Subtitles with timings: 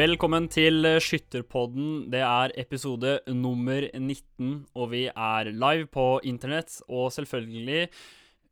[0.00, 2.06] Velkommen til Skytterpodden.
[2.08, 7.90] Det er episode nummer 19, og vi er live på internett og selvfølgelig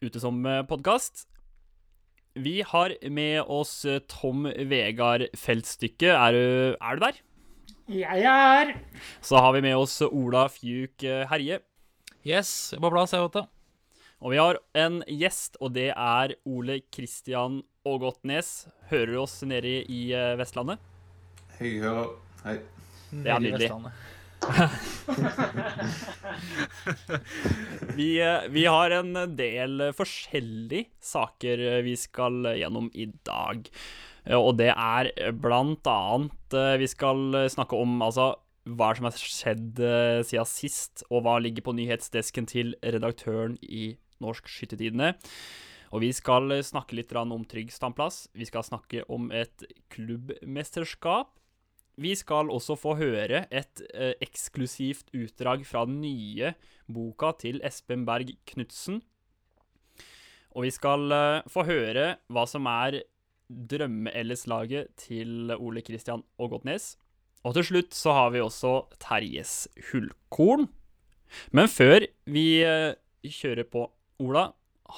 [0.05, 1.23] ute som podkast.
[2.37, 6.11] Vi har med oss Tom Vegard Feltstykke.
[6.11, 6.43] Er du,
[6.77, 7.23] er du der?
[7.97, 8.75] Jeg er her.
[9.23, 11.63] Så har vi med oss Ola Fjuk Herje.
[12.29, 13.49] Yes, på plass, jeg, vet du.
[14.21, 18.67] Og vi har en gjest, og det er Ole Kristian Ågotnes.
[18.93, 20.88] Hører du oss nede i eh, Vestlandet?
[21.59, 22.13] Jeg hører.
[22.45, 22.53] Hei.
[23.11, 23.69] Det er nydelig.
[27.99, 33.67] vi, eh, vi, har en del forskjellige saker vi skal gjennom i dag.
[34.39, 38.39] Og det er blant annet eh, Vi skal snakke om altså
[38.69, 39.81] hva som har skjedd
[40.29, 45.17] siden sist, og hva ligger på nyhetsdesken til redaktøren i Norsk Skyttertidene.
[45.91, 48.29] Og vi skal snakke litt om Trygg standplass.
[48.37, 51.33] Vi skal snakke om et klubbmesterskap.
[51.99, 56.53] Vi skal også få høre et eh, eksklusivt utdrag fra den nye
[56.87, 59.01] boka til Espen Berg Knutsen.
[60.55, 63.01] Og vi skal eh, få høre hva som er
[63.49, 66.97] drømme-LS-laget til Ole Kristian Ågotnes.
[67.47, 70.69] Og til slutt så har vi også Terjes Hullkorn.
[71.51, 72.95] Men før vi eh,
[73.27, 73.89] kjører på
[74.23, 74.51] Ola,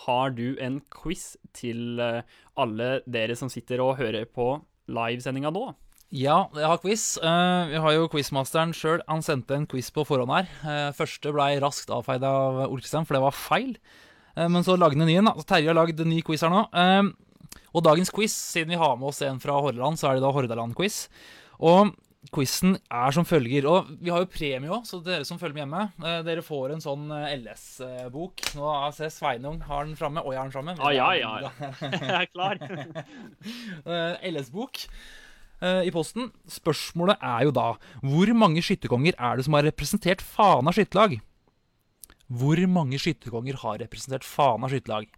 [0.07, 2.23] har du en quiz til eh,
[2.61, 4.53] alle dere som sitter og hører på
[4.91, 5.71] livesendinga nå?
[6.11, 7.05] Ja, jeg har quiz.
[7.23, 9.03] Uh, vi har jo quizmasteren sjøl.
[9.07, 10.51] Han sendte en quiz på forhånd her.
[10.65, 13.77] Uh, første blei raskt avfeid av Ole Kristian, for det var feil.
[14.35, 15.33] Uh, men så lagde han en ny en.
[15.47, 16.65] Terje har lagd en ny quiz her nå.
[17.71, 20.35] og dagens quiz, siden vi har med oss en fra Hordaland, så er det da
[20.35, 21.05] Hordaland-quiz.
[21.63, 21.95] Og
[22.29, 23.65] Quizen er som følger.
[23.71, 26.75] Og vi har jo premie òg, så dere som følger med hjemme, eh, dere får
[26.75, 28.45] en sånn eh, LS-bok.
[28.59, 30.21] Nå ser jeg Sveinung har den framme.
[30.27, 30.77] Og jeg har den framme.
[30.77, 32.61] Ah, ja, ja, jeg er klar.
[35.61, 36.31] Eh, i posten.
[36.49, 41.19] Spørsmålet er jo da hvor mange skytterkonger er det som har representert Fana skytterlag?
[42.31, 45.11] Hvor mange skytterkonger har representert Fana skytterlag?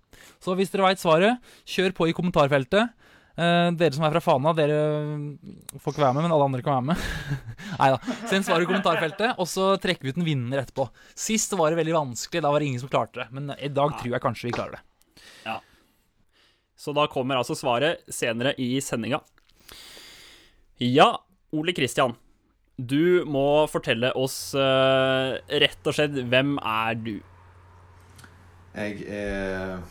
[0.43, 1.39] Så hvis dere veit svaret,
[1.69, 2.91] kjør på i kommentarfeltet.
[3.33, 4.81] Uh, dere som er fra Fana, dere
[5.79, 7.39] får ikke være med, men alle andre kan være med.
[7.81, 8.17] Nei da.
[8.29, 10.89] Send svaret i kommentarfeltet, og så trekker vi ut en vinner etterpå.
[11.17, 13.29] Sist var det veldig vanskelig, da var det ingen som klarte det.
[13.33, 15.23] Men i dag tror jeg kanskje vi klarer det.
[15.47, 15.61] Ja.
[16.77, 19.23] Så da kommer altså svaret senere i sendinga.
[20.81, 21.17] Ja,
[21.53, 22.15] Ole Kristian.
[22.77, 27.15] Du må fortelle oss uh, rett og slett hvem er du?
[28.73, 29.83] Jeg er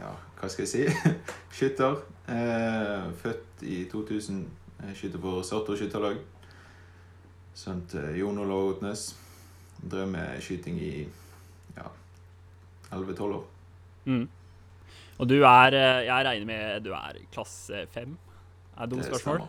[0.00, 1.12] Ja, hva skal jeg si?
[1.56, 2.00] Skytter.
[2.30, 4.44] Eh, født i 2000.
[4.96, 6.16] Skyter for Sartor skytterlag.
[7.52, 9.10] Sønn til Jon Olav Otnes.
[9.84, 10.92] Drev med skyting i
[11.76, 11.90] ja,
[12.92, 13.44] 11-12 år.
[14.08, 14.28] Mm.
[15.20, 18.16] Og du er eh, Jeg regner med du er klasse 5?
[18.76, 19.44] Er det dumt spørsmål?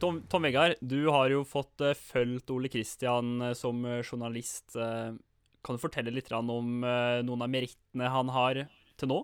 [0.00, 4.76] Tom, Tom Vegard, du har jo fått uh, fulgt Ole Kristian uh, som journalist.
[4.76, 5.16] Uh,
[5.64, 8.62] kan du fortelle litt om noen av merittene han har
[8.96, 9.18] til nå?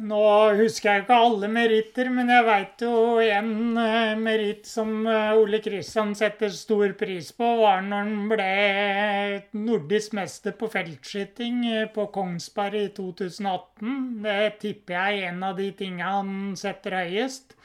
[0.00, 0.20] Nå
[0.56, 5.60] husker jeg ikke alle meritter, men jeg veit jo en uh, meritt som uh, Ole
[5.60, 8.46] Kristian setter stor pris på, var når han ble
[9.60, 14.00] nordisk mester på feltskyting uh, på Kongsberg i 2018.
[14.24, 17.58] Det tipper jeg er en av de tinga han setter høyest.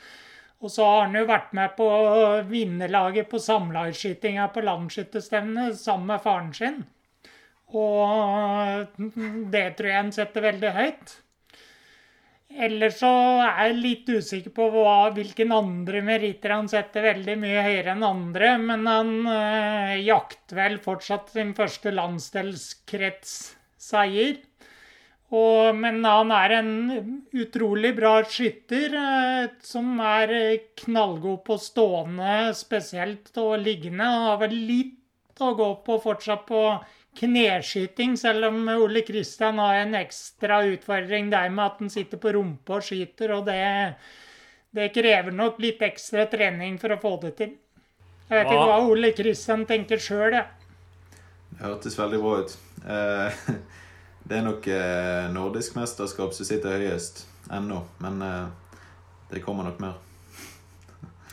[0.60, 1.88] Og så har han jo vært med på
[2.52, 6.82] vinnerlaget på samlagsskytinga på landsskytterstevnet sammen med faren sin.
[7.72, 8.98] Og
[9.54, 11.22] det tror jeg han setter veldig høyt.
[12.56, 13.10] Ellers så
[13.44, 18.04] er jeg litt usikker på hva, hvilken andre meritter han setter veldig mye høyere enn
[18.08, 24.36] andre, men han øh, jakter vel fortsatt sin første landsdelskretsseier.
[25.76, 33.60] Men han er en utrolig bra skytter øh, som er knallgod på stående spesielt og
[33.66, 34.06] liggende.
[34.06, 36.80] Han har vel litt å gå på fortsatt på
[37.16, 42.34] kneskyting, selv om Ole Kristian har en ekstra utfordring der med at han sitter på
[42.36, 43.60] rumpa og skyter, og det,
[44.76, 47.56] det, krever nok litt ekstra trening for å få det til.
[48.26, 50.48] Jeg vet ikke hva Ole Kristian tenker sjøl, jeg.
[51.56, 52.56] Det hørtes veldig bra ut.
[52.84, 53.44] Eh,
[54.28, 57.24] det er nok eh, nordisk mesterskap som sitter høyest
[57.54, 58.82] ennå, men eh,
[59.32, 60.02] det kommer nok mer.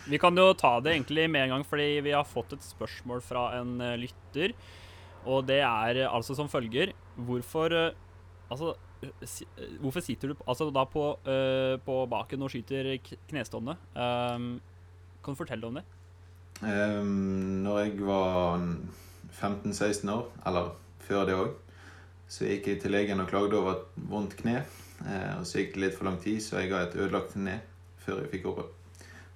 [0.02, 3.22] Vi kan jo ta det egentlig med en gang, fordi vi har fått et spørsmål
[3.24, 4.54] fra en lytter.
[5.26, 7.92] Og det er eh, altså som følger Hvorfor eh,
[8.52, 8.74] Altså,
[9.80, 12.90] hvorfor sitter du altså da på, uh, på baken og skyter
[13.30, 13.78] knestående?
[13.96, 14.60] Um,
[15.24, 15.84] kan du fortelle om det?
[16.60, 18.60] Um, når jeg var
[19.40, 20.68] 15-16 år, eller
[21.00, 21.56] før det òg,
[22.28, 24.60] så gikk jeg til legen og klagde over et vondt kne.
[25.00, 27.58] Uh, og så gikk det litt for lang tid, så jeg ga et ødelagt kne
[28.04, 28.48] før jeg fikk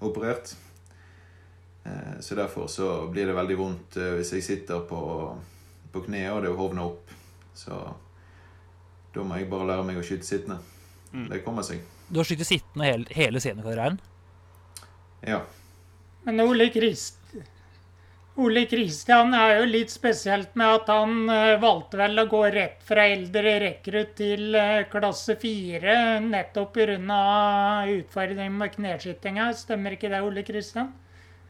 [0.05, 0.55] operert.
[1.87, 5.01] Uh, så derfor så blir det veldig vondt eh, hvis jeg sitter på,
[5.97, 7.13] på kne og det hovna opp.
[7.57, 7.81] Så
[9.17, 10.61] da må jeg bare lære meg å skyte sittende.
[11.13, 11.29] Mm.
[11.33, 11.81] Det kommer seg.
[12.09, 14.01] Du har skutt sittende hele, hele seniorkarrieren.
[15.27, 15.43] Ja.
[16.27, 17.23] Men Ole Krist...
[18.37, 22.83] Ole Kristian er jo litt spesielt med at han eh, valgte vel å gå rett
[22.85, 27.23] fra eldre rekrutt til eh, klasse fire, nettopp pga.
[27.95, 29.49] utfordringen med kneskytinga.
[29.57, 30.93] Stemmer ikke det, Ole Kristian?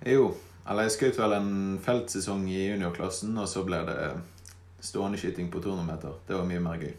[0.06, 0.28] Jo,
[0.62, 1.52] eller jeg skjøt vel en
[1.82, 3.98] feltsesong i juniorklassen, og så ble det
[4.86, 6.16] stående skyting på 200 meter.
[6.28, 6.94] Det var mye mer gøy.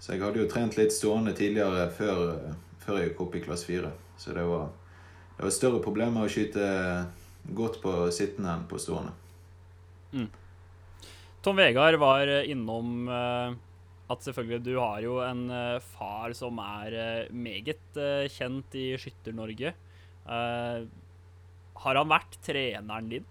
[0.00, 2.20] Så jeg hadde jo trent litt stående tidligere før,
[2.80, 3.90] før jeg gikk opp i klasse 4.
[4.20, 4.70] Så det var,
[5.36, 6.68] det var større problemer å skyte
[7.56, 9.12] godt på sittende enn på stående.
[11.40, 13.52] Tom Vegard var eh, innom eh,
[14.10, 18.00] at selvfølgelig du har jo en eh, far som er meget
[18.34, 19.72] kjent i Skytter-Norge.
[21.80, 23.24] Har han vært treneren din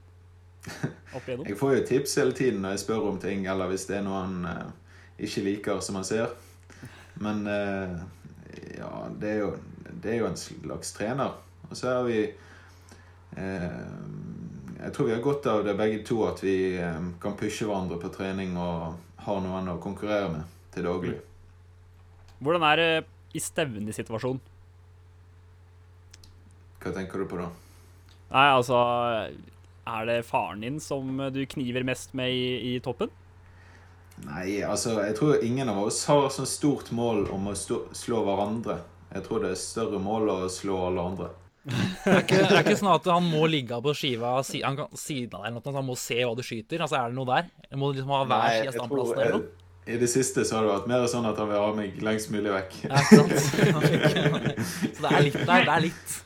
[1.15, 1.47] opp igjennom?
[1.47, 4.05] Jeg får jo tips hele tiden når jeg spør om ting, eller hvis det er
[4.05, 6.33] noe han uh, ikke liker som han ser.
[7.19, 7.99] Men uh,
[8.77, 9.51] ja, det er, jo,
[10.03, 11.37] det er jo en slags trener.
[11.69, 12.19] Og så er vi
[13.37, 13.65] eh,
[14.79, 16.79] Jeg tror vi har godt av det begge to, at vi
[17.21, 21.17] kan pushe hverandre på trening og har noen å konkurrere med til daglig.
[22.39, 22.91] Hvordan er det
[23.35, 24.39] i stevnesituasjon?
[26.79, 27.49] Hva tenker du på da?
[28.31, 28.79] Nei, altså
[29.89, 33.11] Er det faren din som du kniver mest med i, i toppen?
[34.27, 38.23] Nei, altså, jeg tror ingen av oss har sånn stort mål om å stå, slå
[38.27, 38.81] hverandre.
[39.13, 41.29] Jeg tror det er større mål å slå alle andre.
[41.69, 44.91] Det er ikke, det er ikke sånn at han må ligge på skiva han kan,
[44.97, 46.83] siden av deg, eller noe, han må se hva du skyter.
[46.83, 47.49] Altså, Er det noe der?
[47.69, 49.49] Jeg må liksom ha hver Nei, side av jeg tror eller noe?
[49.89, 52.29] I det siste så har det vært mer sånn at han vil ha meg lengst
[52.29, 52.75] mulig vekk.
[52.85, 53.31] Ja, sant?
[54.99, 55.63] Så det er litt der.
[55.65, 56.17] Det er litt.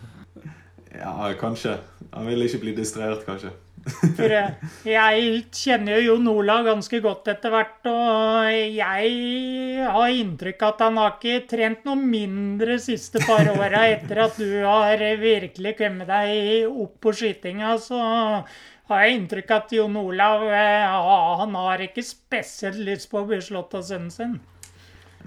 [0.97, 1.77] Ja, kanskje.
[2.13, 3.53] Han vil ikke bli distrahert, kanskje.
[4.15, 4.53] For eh,
[4.87, 10.83] jeg kjenner jo Jon Olav ganske godt etter hvert, og jeg har inntrykk av at
[10.85, 16.07] han har ikke trent noe mindre siste par åra etter at du har virkelig kommet
[16.11, 17.75] deg opp på skytinga.
[17.81, 20.95] Så har jeg inntrykk av at Jon Olav eh,
[21.41, 24.39] han har ikke spesielt lyst på å bli slått av sønnen sin.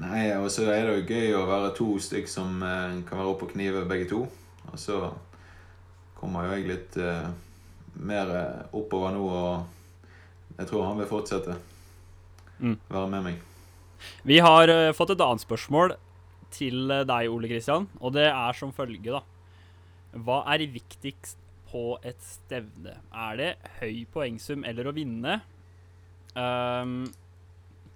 [0.01, 3.33] Nei, og så er det jo gøy å være to stykk som eh, kan være
[3.33, 4.27] oppe og knive begge to.
[4.71, 5.01] Og så
[6.27, 7.31] kommer jo jeg litt uh,
[8.03, 11.55] mer eh, oppover nå, og jeg tror han vil fortsette.
[12.59, 12.75] Mm.
[12.91, 13.39] Være med meg.
[14.27, 15.95] Vi har uh, fått et annet spørsmål
[16.57, 19.23] til deg, Ole Kristian, og det er som følge, da.
[20.27, 21.39] Hva er viktigst
[21.71, 22.99] på et stevne?
[23.13, 23.51] Er det
[23.81, 25.41] høy poengsum eller å vinne?
[26.37, 27.05] Um,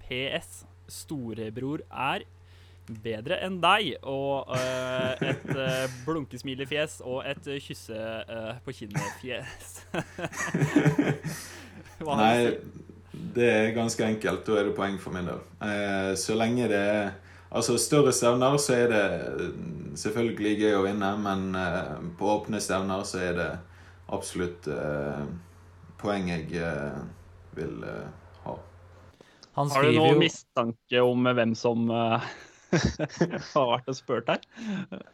[0.06, 0.64] PS.
[0.90, 2.24] Storebror er
[3.04, 3.94] bedre enn deg.
[4.08, 9.72] Og uh, et uh, blunkesmilefjes og et uh, kysse uh, på kinnet-fjes.
[12.10, 12.36] Nei,
[13.34, 14.44] det er ganske enkelt.
[14.46, 15.42] Da er det poeng for min del.
[15.66, 17.10] Eh, så lenge det er
[17.50, 21.56] Altså, større stevner så er det mm, selvfølgelig gøy å vinne, men
[22.14, 23.48] på åpne stevner så er det
[24.14, 24.68] absolutt
[25.98, 26.62] poeng jeg
[27.58, 27.74] vil
[28.44, 28.54] ha.
[29.58, 31.90] Han Har du noen jo mistanke om hvem som
[33.54, 34.42] har vært og spurt her?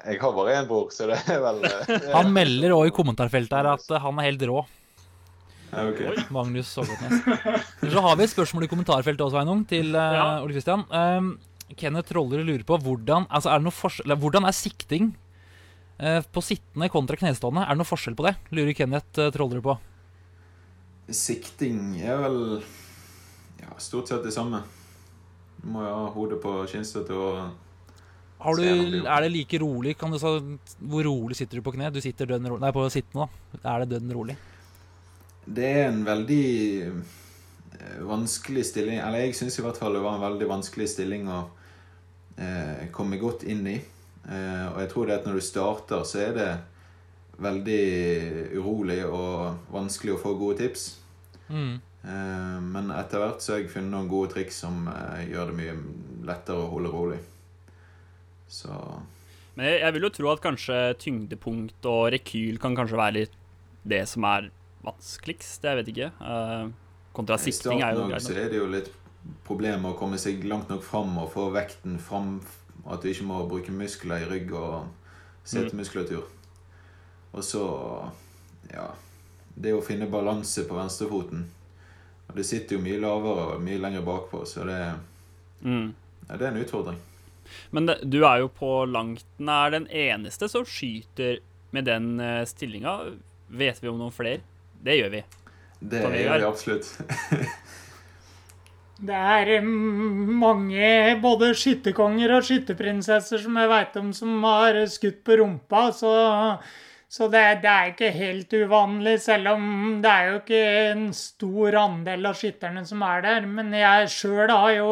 [0.05, 3.57] Jeg har bare én bror, så det er vel eh, Han melder òg i kommentarfeltet
[3.57, 4.63] her at eh, han er helt rå.
[5.77, 6.23] Okay.
[6.33, 7.25] Magnus Sågotnes.
[7.93, 10.39] Så har vi et spørsmål i kommentarfeltet også, Sveinung, til Ja.
[10.45, 10.87] Ole Kristian.
[10.89, 11.35] Um,
[11.75, 15.11] Kenneth Roller lurer på hvordan, altså er det noe forskjell, eller hvordan er sikting
[15.99, 17.67] eh, på sittende kontra knestående?
[17.67, 18.37] Er det noe forskjell på det?
[18.55, 19.77] Lurer Kenneth uh, Trollerud på.
[21.11, 22.41] Sikting er vel
[23.61, 24.63] ja, stort sett det samme.
[25.65, 27.55] Må jo ha hodet på skinnstøtet og
[28.45, 29.97] Har du, er det like rolig?
[29.99, 30.37] Kan du, så,
[30.79, 31.91] hvor rolig sitter du på kne?
[31.91, 33.63] Du sitter dønn rolig Nei, på sittende, da.
[33.73, 34.37] Er det dønn rolig?
[35.47, 36.47] Det er en veldig
[36.87, 41.29] eh, vanskelig stilling Eller jeg syns i hvert fall det var en veldig vanskelig stilling
[41.31, 41.43] å
[42.37, 43.77] eh, komme godt inn i.
[44.27, 46.51] Eh, og jeg tror det at når du starter, så er det
[47.43, 47.83] veldig
[48.57, 50.89] urolig og vanskelig å få gode tips.
[51.49, 51.77] Mm.
[52.05, 55.59] Eh, men etter hvert så har jeg funnet noen gode triks som eh, gjør det
[55.61, 55.77] mye
[56.29, 57.21] lettere å holde rolig.
[58.51, 58.71] Så
[59.57, 63.41] Men jeg, jeg vil jo tro at kanskje tyngdepunkt og rekyl kan kanskje være litt
[63.87, 64.51] det som er
[64.87, 65.65] vanskeligst.
[65.65, 66.13] Jeg vet ikke.
[66.21, 66.69] Eh,
[67.17, 68.23] kontra sikting er jo greit.
[68.23, 68.93] I starten er det jo litt
[69.47, 72.39] problem med å komme seg langt nok fram og få vekten fram.
[72.87, 74.87] At du ikke må bruke muskler i rygg og
[75.47, 76.27] setemuskulatur.
[77.33, 77.65] Og så
[78.71, 78.87] ja
[79.57, 81.47] Det å finne balanse på venstrefoten.
[82.29, 84.81] Og det sitter jo mye lavere og mye lenger bakpå, så det,
[85.63, 85.95] Mm.
[86.29, 86.99] ja, det er en utfordring.
[87.71, 91.39] Men det, du er jo på langt nær den eneste som skyter
[91.73, 92.99] med den uh, stillinga.
[93.49, 94.43] Vet vi om noen flere?
[94.83, 95.23] Det gjør vi.
[95.81, 96.91] Det gjør vi absolutt.
[98.97, 100.87] Det er mm, mange
[101.21, 105.91] både skytterkonger og skytterprinsesser som jeg veit om, som har skutt på rumpa.
[105.93, 106.13] Så,
[107.17, 109.69] så det, det er ikke helt uvanlig, selv om
[110.05, 113.47] det er jo ikke en stor andel av skytterne som er der.
[113.49, 114.91] Men jeg sjøl har jo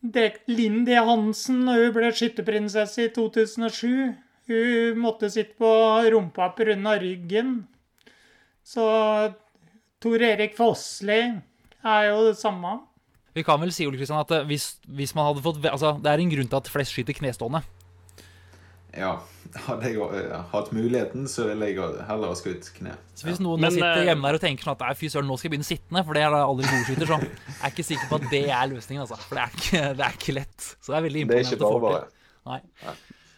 [0.00, 4.14] dekt Lindy Hansen når hun ble skytterprinsesse i 2007.
[4.48, 5.70] Hun måtte sitte på
[6.14, 6.96] rumpa pga.
[7.04, 7.66] ryggen.
[8.64, 8.86] Så
[10.00, 12.78] Tor Erik Fossli er jo det samme.
[13.36, 16.10] Vi kan vel si Ole Kristian, at eh, hvis, hvis man hadde fått altså, Det
[16.10, 17.60] er en grunn til at flest skyter knestående.
[18.96, 19.12] Ja,
[19.66, 21.78] hadde jeg eh, hatt muligheten, så ville jeg
[22.08, 22.96] heller ha skutt kne.
[23.18, 25.28] Så hvis noen Men, sitter eh, hjemme der og tenker sånn at nei, fy søren,
[25.30, 27.86] nå skal jeg begynne sittende, for det er da aldri godskyter, så jeg er ikke
[27.92, 29.20] sikker på at det er løsningen, altså.
[29.26, 30.68] For det er ikke, det er ikke lett.
[30.78, 32.04] Så det er veldig er imponerende å bare.
[32.04, 32.16] til.
[32.50, 32.94] Nei.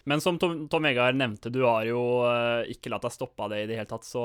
[0.09, 3.53] Men som Tom, Tom Vegard nevnte, du har jo eh, ikke latt deg stoppe av
[3.53, 4.25] det i det hele tatt, så,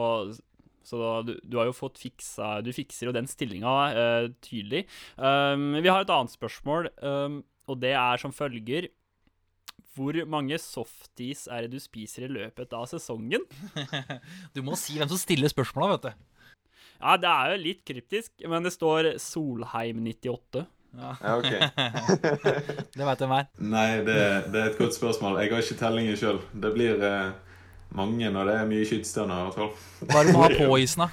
[0.86, 4.88] så du, du har jo fått fiksa Du fikser jo den stillinga uh, tydelig.
[5.16, 8.90] Um, vi har et annet spørsmål, um, og det er som følger
[9.98, 13.46] Hvor mange softis er det du spiser i løpet av sesongen?
[14.56, 16.26] Du må si hvem som stiller spørsmåla, vet du.
[16.98, 20.64] Ja, det er jo litt kryptisk, men det står Solheim98.
[20.98, 21.52] Ja, ok.
[22.98, 23.50] Det veit jeg meg.
[23.62, 24.18] Nei, det,
[24.54, 25.38] det er et godt spørsmål.
[25.44, 26.40] Jeg har ikke tellingen sjøl.
[26.58, 27.36] Det blir eh,
[27.98, 30.08] mange når det er mye skytestjerner, i hvert fall.
[30.10, 31.10] Hva er det du må ha på isen, da?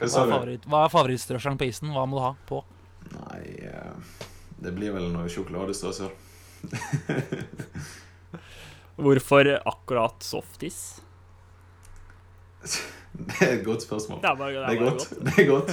[0.00, 1.90] Hva Hva er, favoritt, hva er favorittstrøsselen på isen?
[1.96, 2.62] Hva må du ha på?
[3.16, 4.20] Nei, eh,
[4.62, 6.12] det blir vel noe sjokoladestrøssel.
[9.00, 11.02] Hvorfor akkurat softis?
[13.10, 14.20] Det er et godt spørsmål.
[14.22, 15.10] Det er, bare, Det er bare godt.
[15.26, 15.70] Det er godt.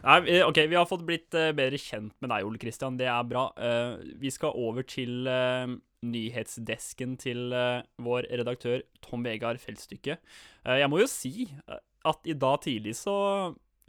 [0.00, 2.98] Nei, ok, vi har fått blitt eh, bedre kjent med deg, Ole Kristian.
[3.00, 3.44] Det er bra.
[3.56, 5.66] Eh, vi skal over til eh,
[6.06, 7.52] nyhetsdesken til
[8.00, 10.16] vår redaktør Tom Vegard Feltstykke.
[10.64, 11.32] Eh, jeg må jo si
[11.68, 13.16] at i dag tidlig så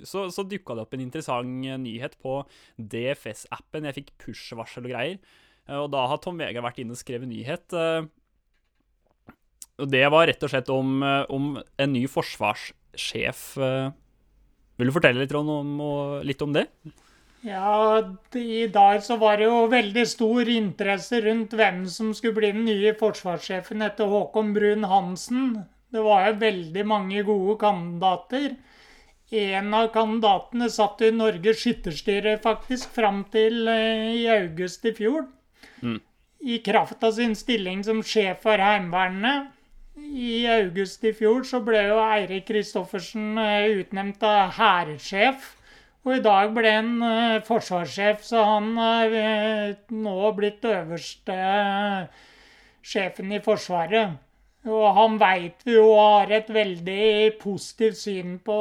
[0.08, 2.40] så, så dukka det opp en interessant eh, nyhet på
[2.78, 3.88] DFS-appen.
[3.90, 5.20] Jeg fikk push-varsel og greier.
[5.68, 7.68] Eh, og da har Tom Vegard vært inne og skrevet nyhet.
[7.78, 8.10] eh,
[9.82, 11.00] og det var rett og slett om,
[11.34, 13.40] om en ny forsvarssjef.
[13.58, 15.80] Vil du fortelle litt om, om,
[16.28, 16.68] litt om det?
[17.42, 17.98] Ja,
[18.38, 22.68] i dag så var det jo veldig stor interesse rundt hvem som skulle bli den
[22.68, 25.56] nye forsvarssjefen etter Håkon Brun-Hansen.
[25.90, 28.54] Det var jo veldig mange gode kandidater.
[29.32, 35.30] En av kandidatene satt i Norges skytterstyre faktisk fram til eh, i august i fjor.
[36.42, 39.54] I kraft av sin stilling som sjef for Heimevernet.
[39.96, 45.54] I august i fjor så ble jo Eirik Kristoffersen eh, utnevnt av hærsjef.
[46.04, 51.38] Og i dag ble han eh, forsvarssjef, så han er nå blitt øverste
[52.84, 54.20] sjefen i Forsvaret.
[54.70, 58.58] Og han veit vi jo har et veldig positivt syn på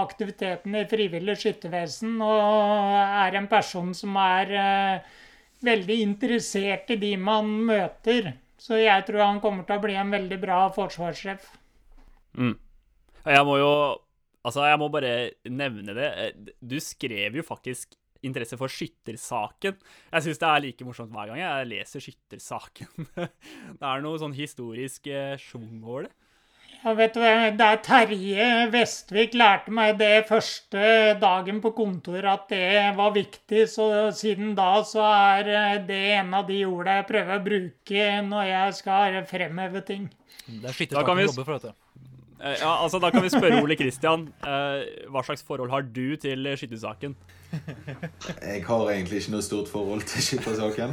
[0.00, 5.12] aktiviteten i frivillig skyttervesen, og er en person som er eh,
[5.62, 8.32] veldig interessert i de man møter.
[8.58, 11.46] Så jeg tror han kommer til å bli en veldig bra forsvarssjef.
[13.24, 13.74] Jeg må jo
[14.44, 16.08] Altså, jeg må bare nevne det.
[16.20, 19.76] Eh, Du skrev jo faktisk interesse for skyttersaken.
[20.12, 23.08] Jeg syns det er like morsomt hver gang jeg leser skyttersaken.
[23.78, 26.12] Det er noe sånn historisk eh, schwung over det.
[26.84, 32.26] Ja, vet du hva, det er Terje Vestvik lærte meg det første dagen på kontor
[32.28, 36.98] at det var viktig, så siden da så er eh, det en av de ordene
[37.00, 40.10] jeg prøver å bruke når jeg skal fremheve ting.
[40.44, 41.72] Det er skyttersaken vi- jobber for, vet du.
[41.72, 41.80] Eh,
[42.44, 44.26] Ja, altså, Da kan vi spørre Ole Kristian.
[44.44, 47.14] eh, Hva slags forhold har du til skyttersaken?
[48.42, 50.92] Jeg har egentlig ikke noe stort forhold til skyttersaken.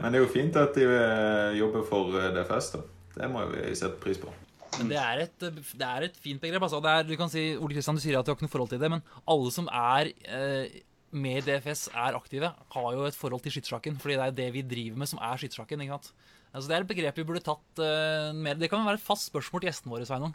[0.00, 2.82] Men det er jo fint at de eh, jobber for eh, DFS, da.
[3.16, 4.32] Det må vi sette pris på.
[4.78, 6.62] Men det er et, det er et fint begrep.
[6.62, 6.78] Altså.
[6.82, 8.70] Det er, du kan si, Ole Kristian, du sier at du har ikke noe forhold
[8.72, 10.78] til det, men alle som er eh,
[11.10, 13.98] med DFS, er aktive, har jo et forhold til skyttersaken.
[14.00, 15.82] Fordi det er det vi driver med, som er skyttersaken.
[15.84, 16.12] ikke sant?
[16.50, 19.30] Altså, det er et begrep vi burde tatt uh, mer Det kan være et fast
[19.30, 20.34] spørsmål til gjestene våre, Sveinung.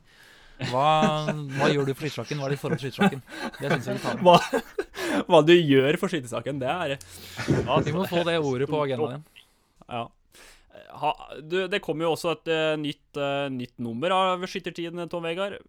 [0.72, 0.88] Hva,
[1.57, 2.39] hva gjør du for skytesaken?
[2.39, 4.22] Hva er ditt forhold til med.
[4.24, 4.36] Hva,
[5.27, 9.17] hva du gjør for skytesaken, det er ja, Vi må få det ordet på agendaen
[9.17, 9.25] din.
[9.89, 10.05] Ja.
[10.95, 11.12] Ha,
[11.43, 15.60] du, det kommer jo også et uh, nytt, uh, nytt nummer av Skyttertiden, Tom Vegard.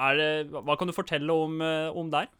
[0.00, 2.30] Er det, hva kan du fortelle om, uh, om der?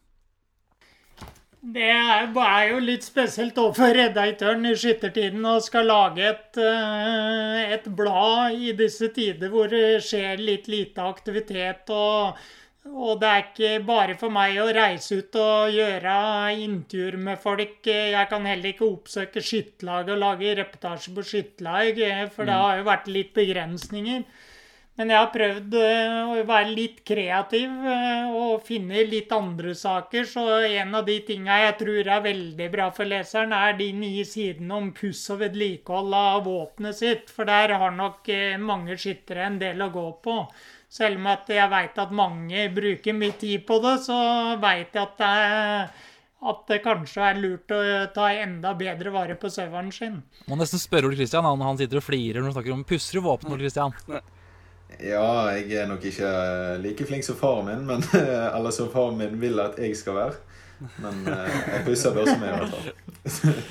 [1.61, 2.31] Det er,
[2.71, 8.73] jo litt spesielt overfor redaktøren i Skyttertiden å skal lage et, eh, et blad i
[8.79, 11.91] disse tider hvor det skjer litt lite aktivitet.
[11.91, 12.39] og
[12.87, 16.15] Og det er ikke bare for meg å reise ut og gjøre
[16.65, 17.85] intervjuer med folk.
[17.85, 22.01] Jeg kan heller ikke oppsøke skytterlaget og lage reportasje på skytterlag,
[22.33, 24.25] for det har jo vært litt begrensninger.
[25.01, 30.27] Men jeg har prøvd eh, å være litt kreativ eh, og finne litt andre saker.
[30.29, 34.27] Så en av de tinga jeg tror er veldig bra for leseren, er de nye
[34.29, 37.31] sidene om puss og vedlikehold av våpenet sitt.
[37.33, 40.35] For der har nok eh, mange skyttere en del å gå på.
[40.93, 44.19] Selv om at jeg veit at mange bruker mye tid på det, så
[44.61, 46.11] veit jeg at det, er,
[46.51, 47.79] at det kanskje er lurt å
[48.13, 50.21] ta enda bedre vare på serveren sin.
[50.45, 51.49] Må nesten spørre Ole Kristian.
[51.49, 53.49] Han, han sitter og flirer når han snakker om pusser du våpen.
[53.55, 53.97] Ole Kristian.
[54.99, 56.31] Ja, jeg er nok ikke
[56.83, 58.03] like flink som faren min, men,
[58.57, 60.39] eller som faren min vil at jeg skal være.
[61.01, 62.89] Men eh, jeg pusser børsen min i hvert fall.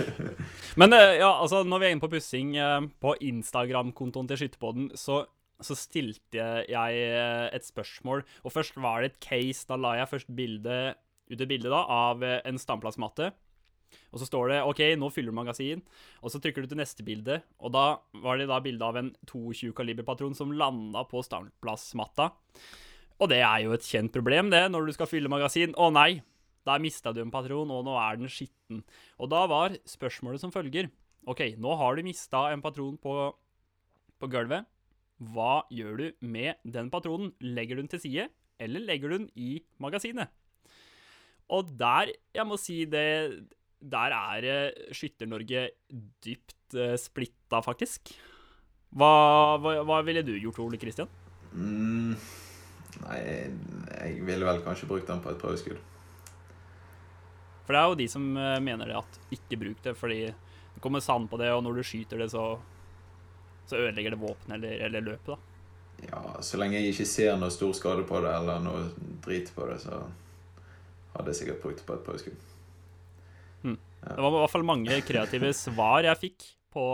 [0.80, 4.92] Men eh, ja, altså, når vi er inne på pussing eh, på Instagram-kontoen til Skytterpodden,
[5.00, 5.24] så,
[5.58, 8.24] så stilte jeg eh, et spørsmål.
[8.46, 9.66] Og først var det et case.
[9.70, 10.80] Da la jeg først bilde,
[11.34, 13.32] ut et bilde da, av eh, en standplassmatte.
[14.10, 15.81] Og så står det OK, nå fyller du magasin.
[16.24, 17.86] Og så trykker du til neste bilde, og da
[18.24, 22.31] var det da bilde av en 22 kaliberpatron som landa på standplassmatta.
[23.19, 25.75] Og det er jo et kjent problem, det, når du skal fylle magasin.
[25.75, 26.22] Å nei,
[26.67, 28.84] der mista du en patron, og nå er den skitten.
[29.19, 30.89] Og da var spørsmålet som følger.
[31.29, 33.15] OK, nå har du mista en patron på,
[34.19, 34.67] på gulvet.
[35.19, 37.34] Hva gjør du med den patronen?
[37.43, 38.29] Legger du den til side,
[38.60, 40.31] eller legger du den i magasinet?
[41.50, 43.50] Og der, jeg må si det
[43.80, 45.70] Der er eh, Skytter-Norge
[46.24, 48.12] dypt uh, splitta, faktisk.
[48.90, 49.12] Hva,
[49.62, 51.08] hva, hva ville du gjort, Ole Kristian?
[51.54, 52.18] Mm,
[53.06, 55.80] nei, jeg ville vel kanskje brukt den på et prøveskudd.
[57.70, 60.82] For det er jo de som eh, mener det at ikke bruk det, fordi det
[60.82, 62.46] kommer sand på det, og når du skyter det, så,
[63.70, 65.38] så ødelegger det våpenet eller, eller løpet, da.
[66.08, 68.88] Ja, så lenge jeg ikke ser noe stor skade på det, eller noe
[69.22, 70.00] drit på det, så
[71.13, 72.48] hadde jeg sikkert brukt det på et prøveskudd.
[74.04, 76.86] Det var i hvert fall mange kreative svar jeg fikk på,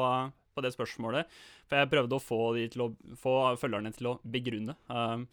[0.56, 1.36] på det spørsmålet.
[1.65, 2.89] For jeg prøvde å få, de til å,
[3.20, 4.78] få følgerne til å begrunne.
[4.89, 5.28] Um,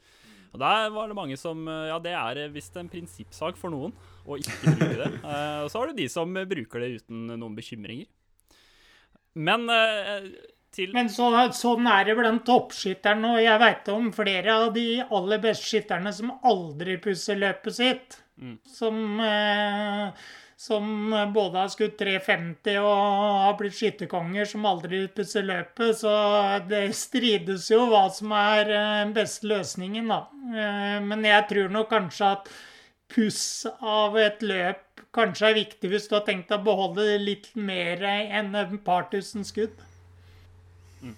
[0.53, 3.95] og der var det mange som Ja, det er visst en prinsippsak for noen
[4.29, 5.13] å ikke bruke det.
[5.25, 8.11] Uh, og så har du de som bruker det uten noen bekymringer.
[9.33, 10.29] Men uh,
[10.73, 14.87] til Men så, sånn er det blant toppskytterne, og jeg veit om flere av de
[15.05, 18.17] aller beste skytterne som aldri pusser løpet sitt.
[18.41, 18.55] Mm.
[18.65, 20.23] Som, eh,
[20.63, 20.85] som
[21.35, 22.91] både har skutt 350 og
[23.43, 25.97] har blitt skytterkonger, som aldri pusser løpet.
[25.99, 26.13] Så
[26.71, 30.21] det strides jo hva som er den beste løsningen, da.
[30.53, 32.53] Eh, men jeg tror nok kanskje at
[33.13, 33.43] puss
[33.83, 38.55] av et løp kanskje er viktig hvis du har tenkt å beholde litt mer enn
[38.57, 39.75] et par tusen skudd.
[41.03, 41.17] Mm.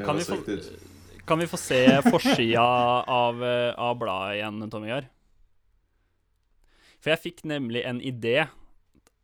[0.00, 0.86] Kan vi få-
[1.28, 2.64] Kan vi få se forsida
[3.04, 5.04] av, eh, av bladet igjen, Tommy Gahr?
[6.98, 8.48] For jeg fikk nemlig en idé.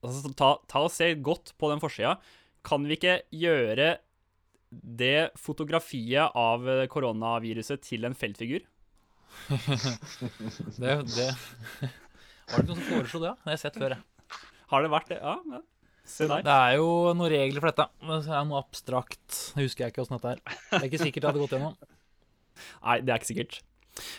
[0.05, 2.17] Altså, ta, ta og Se godt på den forsida.
[2.65, 3.97] Kan vi ikke gjøre
[4.75, 8.65] det fotografiet av eh, koronaviruset til en feltfigur?
[10.79, 13.33] Det, det Var det noen som foreslo det?
[13.35, 13.95] Det har jeg sett før.
[13.97, 14.41] jeg.
[14.71, 15.19] Har det vært det?
[15.23, 15.35] Ja.
[15.51, 15.61] ja.
[16.05, 16.43] Se der.
[16.45, 17.87] Det er jo noen regler for dette.
[18.05, 19.39] Det er noe abstrakt.
[19.57, 20.43] Det husker jeg ikke åssen dette er.
[20.69, 21.79] Det er ikke sikkert det hadde gått gjennom.
[22.85, 23.59] Nei, det er ikke sikkert.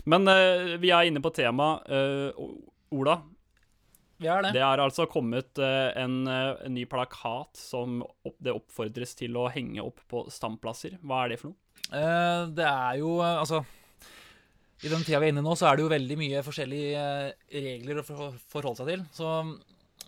[0.10, 1.86] Men uh, vi er inne på temaet.
[1.92, 2.56] Uh,
[2.96, 3.20] Ola,
[4.46, 4.54] det.
[4.56, 8.00] Det er altså kommet eh, en, eh, en ny plakat som
[8.40, 10.98] det oppfordres til å henge opp på standplasser.
[11.04, 11.60] Hva er det for noe?
[11.86, 13.60] Uh, det er jo Altså
[14.82, 17.04] I den tida vi er inne i nå, så er det jo veldig mye forskjellige
[17.52, 19.04] regler å forholde seg til.
[19.14, 19.36] Så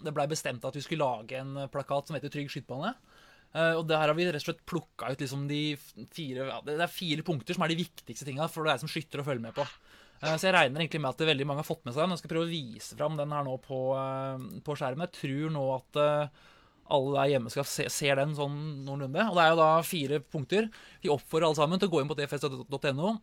[0.02, 2.94] det blei bestemt at vi skulle lage en plakat som heter Trygg skytebane.
[2.94, 5.62] Og og der har vi rett og slett plukka ut liksom de
[6.14, 9.26] fire Det er fire punkter som er de viktigste tinga for deg som skytter å
[9.26, 9.64] følge med på.
[10.24, 12.16] Eh, Så jeg regner egentlig med at veldig mange har fått med seg den.
[12.16, 15.06] Jeg skal prøve å vise fram den her nå på, eh, på skjermen.
[15.08, 16.44] Jeg tror nå at eh,
[16.90, 19.26] alle der hjemme skal se ser den sånn noenlunde.
[19.30, 20.70] Og det er jo da fire punkter.
[21.04, 23.18] Vi oppfordrer alle sammen til å gå inn på dfs.no,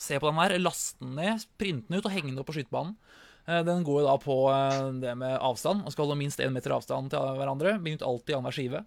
[0.00, 2.56] se på den her, laste den ned, printe den ut og henge den opp på
[2.56, 2.94] skytebanen.
[3.48, 5.82] Eh, Den går jo da på eh, det med avstand.
[5.84, 7.76] Man skal holde minst én meter avstand til hverandre.
[7.82, 8.84] Begynn alltid annenhver skive.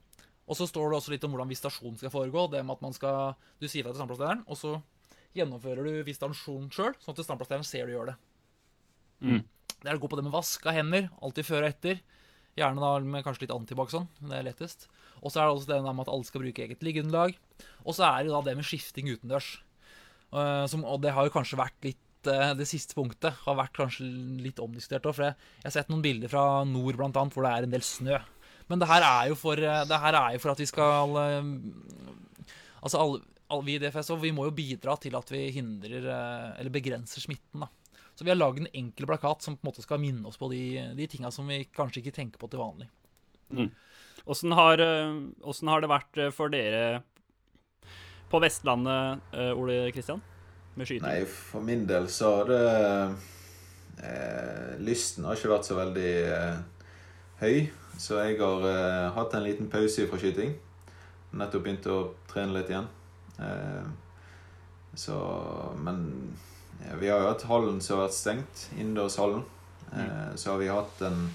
[0.48, 2.48] Og så står det også litt om hvordan visitasjonen skal foregå.
[2.52, 4.74] Det med at man skal Du sier fra til standplasslederen, og så
[5.38, 8.18] gjennomfører du visitasjon sjøl, sånn at standplasslederen ser du gjør det.
[9.24, 9.42] Mm.
[9.84, 12.02] Det er å gå på det med vask av hender, alltid før og etter.
[12.60, 14.88] Gjerne da med kanskje litt antibac sånn, det er lettest.
[15.24, 17.36] Og så er det også det med at alle skal bruke eget liggeunderlag.
[17.84, 19.56] Og så er det da det med skifting utendørs.
[20.34, 23.76] Eh, som, og det har jo kanskje vært litt eh, Det siste punktet har vært
[23.78, 24.06] kanskje
[24.44, 25.18] litt omdiskutert òg.
[25.18, 27.86] For jeg, har sett noen bilder fra nord blant annet, hvor det er en del
[27.88, 28.22] snø.
[28.70, 31.12] Men det her er jo for, eh, er jo for at vi skal
[32.84, 36.10] Altså alle, all- vi i DFS og vi må jo bidra til at vi hindrer
[36.10, 37.66] eh, eller begrenser smitten.
[37.66, 37.70] da.
[38.16, 40.50] Så vi har lagd en enkel plakat som på en måte skal minne oss på
[40.52, 40.64] de,
[40.98, 42.90] de tinga som vi kanskje ikke tenker på til vanlig.
[44.30, 47.04] Åssen har, eh, har det vært eh, for dere
[48.34, 49.22] på Vestlandet,
[49.54, 50.24] Ole Kristian?
[50.74, 51.06] Med skyting?
[51.06, 52.62] Nei, for min del så har det
[54.02, 56.56] eh, Lysten har ikke vært så veldig eh,
[57.44, 57.58] høy.
[58.02, 60.56] Så jeg har eh, hatt en liten pause fra skyting.
[61.38, 62.90] Nettopp begynt å trene litt igjen.
[63.40, 63.86] Eh,
[64.94, 65.18] så
[65.82, 66.06] Men
[66.84, 68.68] ja, vi har jo hatt hallen som har vært stengt.
[68.78, 69.46] Innendørshallen.
[69.94, 70.38] Mm.
[70.42, 71.28] så har vi hatt en,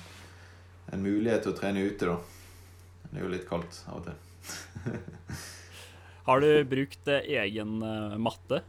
[0.90, 2.16] en mulighet til å trene ute, da.
[3.12, 4.16] Det er jo litt kaldt av og til.
[6.28, 8.61] Har du brukt eh, egen eh, matte?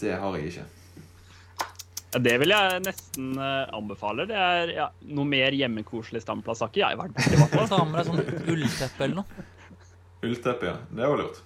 [0.00, 0.62] Det har jeg ikke.
[2.24, 4.24] Det vil jeg nesten eh, anbefale.
[4.30, 7.68] Det er ja, noe mer hjemmekoselig standplass har ikke jeg vært borti.
[7.68, 8.22] Ta med deg sånn
[8.54, 9.44] ullteppe eller noe.
[10.24, 10.78] Ullteppe, ja.
[10.88, 11.42] Det var lurt.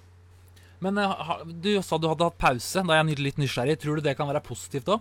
[0.80, 2.82] Men eh, ha- du sa du hadde hatt pause.
[2.86, 3.78] Da er jeg litt nysgjerrig.
[3.82, 5.00] Tror du det kan være positivt òg?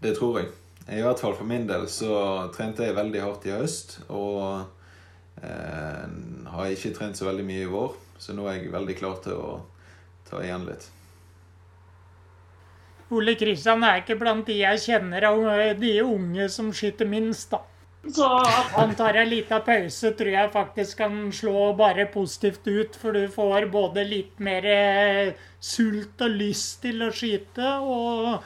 [0.00, 0.50] Det tror jeg.
[0.88, 3.98] I hvert fall for min del så trente jeg veldig hardt i høst.
[4.08, 4.64] Og
[5.42, 6.04] eh,
[6.54, 9.36] har ikke trent så veldig mye i vår, så nå er jeg veldig klar til
[9.36, 9.50] å
[10.30, 10.86] ta igjen litt.
[13.16, 17.50] Ole Kristian er ikke blant de jeg kjenner av eh, de unge som skyter minst,
[17.54, 17.62] da.
[18.06, 22.96] Så at han tar en liten pause, tror jeg faktisk kan slå bare positivt ut.
[22.96, 28.38] For du får både litt mer eh, sult og lyst til å skyte, og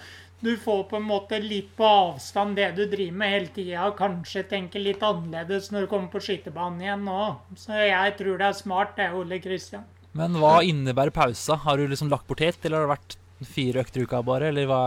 [0.42, 3.98] du får på en måte litt på avstand det du driver med hele tida, og
[4.00, 7.20] kanskje tenker litt annerledes når du kommer på skytebanen igjen nå.
[7.54, 9.86] Så jeg tror det er smart, det, Ole Kristian.
[10.18, 11.60] Men hva innebærer pausa?
[11.62, 13.18] Har du liksom lagt bort helt, eller har det vært
[13.52, 14.50] fire økter i uka bare?
[14.50, 14.82] Eller hva,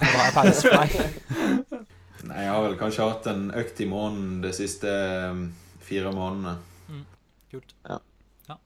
[0.00, 1.74] hva er pause for deg?
[2.24, 5.44] Nei, jeg har vel kanskje hatt en økt i måneden de siste eh,
[5.84, 6.56] fire månedene.
[7.52, 7.74] Kult.
[7.86, 8.00] Ja.
[8.48, 8.56] Ja.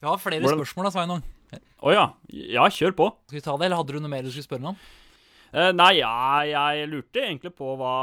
[0.00, 1.22] Vi har flere Hvordan- spørsmål da, Sveinung.
[1.82, 2.06] Å ja.
[2.30, 3.06] Ja, kjør på.
[3.26, 4.76] Skal vi ta det, eller hadde du noe mer du skulle spørre om?
[5.50, 7.94] Uh, nei, ja, jeg lurte egentlig på, hva,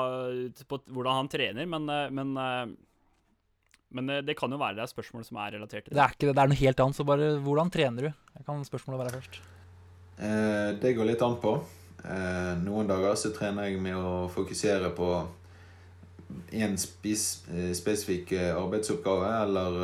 [0.67, 2.65] på hvordan han trener, men, eh, men eh,
[3.89, 6.27] Men det kan jo være det er spørsmål som er relatert til Det er ikke
[6.27, 6.95] det, det er noe helt annet.
[6.97, 8.09] Så bare hvordan trener du?
[8.35, 9.37] Jeg kan spørsmålet være først.
[10.19, 11.53] Uh, det går litt an på.
[12.05, 15.11] Eh, noen dager så trener jeg med å fokusere på
[16.53, 19.79] én eh, spesifikk eh, arbeidsoppgave, eller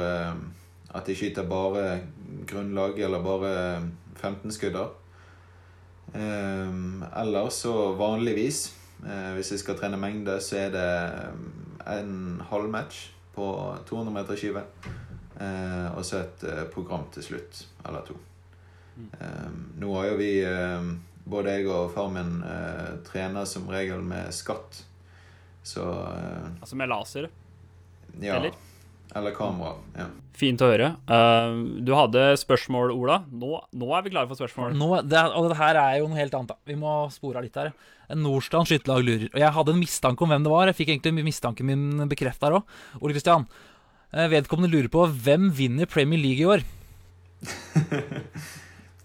[0.94, 2.02] at jeg skyter bare
[2.48, 3.56] grunnlag, eller bare
[4.16, 4.94] 15 skudder.
[6.14, 6.70] Eh,
[7.22, 8.68] eller så vanligvis,
[9.06, 10.90] eh, hvis jeg skal trene mengde, så er det
[11.88, 13.48] en en halvmatch på
[13.90, 14.62] 200 meter skive.
[15.42, 18.16] Eh, og så et program til slutt, eller to.
[18.98, 19.50] Eh,
[19.82, 20.32] nå har jo vi,
[21.30, 24.84] både jeg og far min, eh, trener som regel med skatt.
[25.64, 27.30] Så eh, Altså med laser.
[28.20, 28.38] ja.
[28.40, 28.54] Eller?
[29.16, 29.76] Eller kamera.
[29.94, 30.08] Ja.
[30.34, 30.88] Fint å høre.
[31.06, 33.20] Uh, du hadde spørsmål, Ola.
[33.30, 34.74] Nå, nå er vi klare for spørsmål.
[34.80, 36.50] Nå, det, og det her er jo noe helt annet.
[36.56, 36.58] da.
[36.66, 37.70] Vi må spore av litt her.
[38.18, 39.28] Nordstrand skytterlag lurer.
[39.30, 40.66] Og jeg hadde en mistanke om hvem det var.
[40.72, 42.74] Jeg fikk egentlig mistanken min bekrefta her òg.
[43.04, 43.46] Ole Kristian.
[44.16, 46.66] eh, Vedkommende lurer på hvem vinner Premier League i år.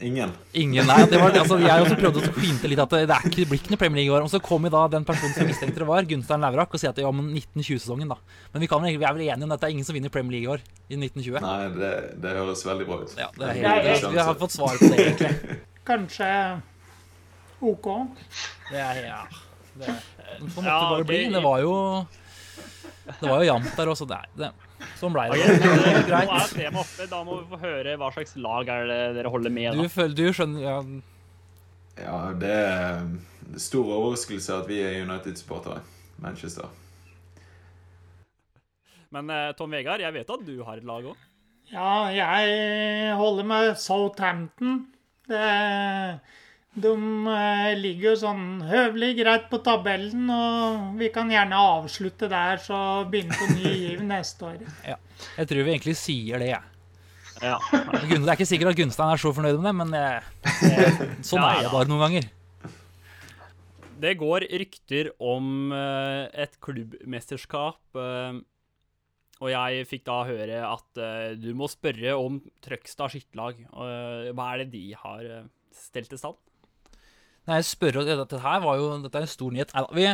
[0.01, 0.31] Ingen.
[0.55, 3.25] Ingen, nei, det var, altså, Jeg også prøvde å finte litt at det, det er
[3.27, 4.27] ikke, det blir ikke noe Premier League i år.
[4.29, 6.93] Og så kom jo da den personen som mistenkte det var, Gunstein Laurak, og sier
[6.95, 8.19] at ja, men 1920-sesongen, da.
[8.55, 10.37] Men vi, kan, vi er vel enige om at det er ingen som vinner Premier
[10.39, 10.63] League i år
[10.95, 11.41] i 1920?
[11.43, 11.91] Nei, det,
[12.23, 13.17] det høres veldig bra ut.
[13.19, 15.59] Ja, det er helt, jeg- det, vi har fått svar på det, egentlig.
[15.91, 16.31] Kanskje
[17.73, 17.91] OK.
[18.71, 19.21] Det er, ja,
[19.83, 19.99] det,
[20.39, 21.21] sånn måtte det Ja, bare bli.
[21.35, 21.75] Det var jo
[23.09, 24.07] Det var jo jevnt der også.
[24.15, 24.53] Det, det,
[25.01, 25.41] sånn blei det.
[25.45, 26.31] Er Nå greit.
[26.31, 27.07] er tema oppe.
[27.11, 29.79] Da må vi få høre hva slags lag er det dere holder med.
[29.79, 30.09] Du, Da.
[30.09, 30.77] du skjønner ja,
[31.99, 35.81] Ja, det er stor overraskelse at vi er United-supportere.
[36.23, 36.69] Manchester.
[39.15, 41.17] Men eh, Tom Vegard, jeg vet at du har et lag òg.
[41.73, 44.87] Ja, jeg holder med Southampton.
[45.29, 45.41] Det,
[46.83, 46.93] de
[47.33, 53.05] eh, ligger jo sånn høvelig greit på tabellen, og vi kan gjerne avslutte der, så
[53.11, 54.65] begynne på ny giv neste år.
[54.93, 54.97] Ja.
[55.35, 56.75] Jeg tror vi egentlig sier det, jeg.
[57.43, 57.57] Ja.
[57.71, 60.29] Det er ikke sikkert at Gunstein er så fornøyd med det, men eh,
[61.27, 62.29] sånn Ja, er det bare noen ganger.
[63.99, 68.39] Det går rykter om eh, et klubbmesterskap, eh,
[69.39, 73.59] og jeg fikk da høre at eh, du må spørre om Trøgstad skytterlag.
[73.67, 75.27] Eh, hva er det de har
[75.75, 76.39] stelt i stand?
[77.49, 79.73] Nei, jeg spør, dette her var jo Dette er en stor nyhet.
[79.73, 80.09] Neida, vi,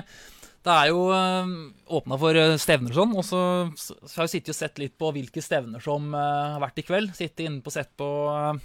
[0.64, 1.54] det er jo øh,
[1.98, 3.40] åpna for øh, stevner og sånn, og så,
[3.76, 6.86] så har vi sittet og sett litt på hvilke stevner som øh, har vært i
[6.86, 7.12] kveld.
[7.18, 8.62] Sittet inne på sett på øh,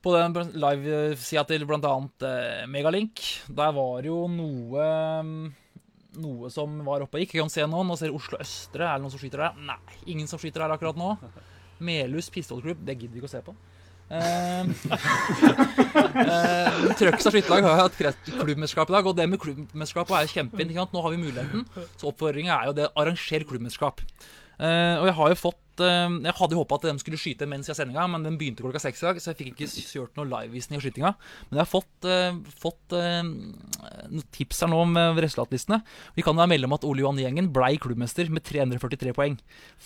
[0.00, 1.92] på den live-sida til bl.a.
[1.92, 3.20] Uh, Megalink.
[3.52, 5.32] Der var jo noe øh,
[6.20, 7.36] noe som var oppe og gikk.
[7.36, 7.82] Jeg kan se nå.
[7.84, 8.86] Nå ser Oslo Østre.
[8.86, 9.58] Er det noen som skyter der?
[9.68, 11.12] Nei, ingen som skyter der akkurat nå.
[11.84, 13.54] Melhus pistolklubb, det gidder vi ikke å se på.
[14.20, 14.66] Uh,
[16.18, 17.94] uh, Trøgstad skytterlag har hatt
[18.26, 20.74] klubbmesterskap i dag, og det med klubbmesterskapet er kjempefint.
[20.74, 21.62] Nå har vi muligheten,
[21.94, 24.02] så oppfordringen er jo det arranger klubbmesterskap.
[24.58, 27.68] Uh, og jeg har jo fått eh, Jeg hadde håpa at de skulle skyte mens
[27.70, 30.28] jeg sendinga, men den begynte klokka seks i dag, så jeg fikk ikke kjørt noe
[30.28, 31.12] livevisning av skytinga.
[31.48, 35.80] Men jeg har fått, uh, fått uh, noen tips her nå om resultatlistene.
[36.16, 39.38] Vi kan da melde om at Ole Johan Gjengen blei klubbmester med 343 poeng.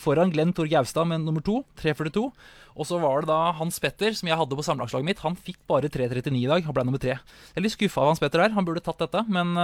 [0.04, 2.28] Foran Glenn Tor Gaustad med nummer to, 342.
[2.74, 5.22] Og så var det da Hans Petter, som jeg hadde på sammenlagslaget mitt.
[5.22, 6.66] Han fikk bare 339 i dag.
[6.66, 7.20] Han ble nummer tre.
[7.20, 8.54] Jeg er litt skuffa av Hans Petter der.
[8.56, 9.54] Han burde tatt dette, men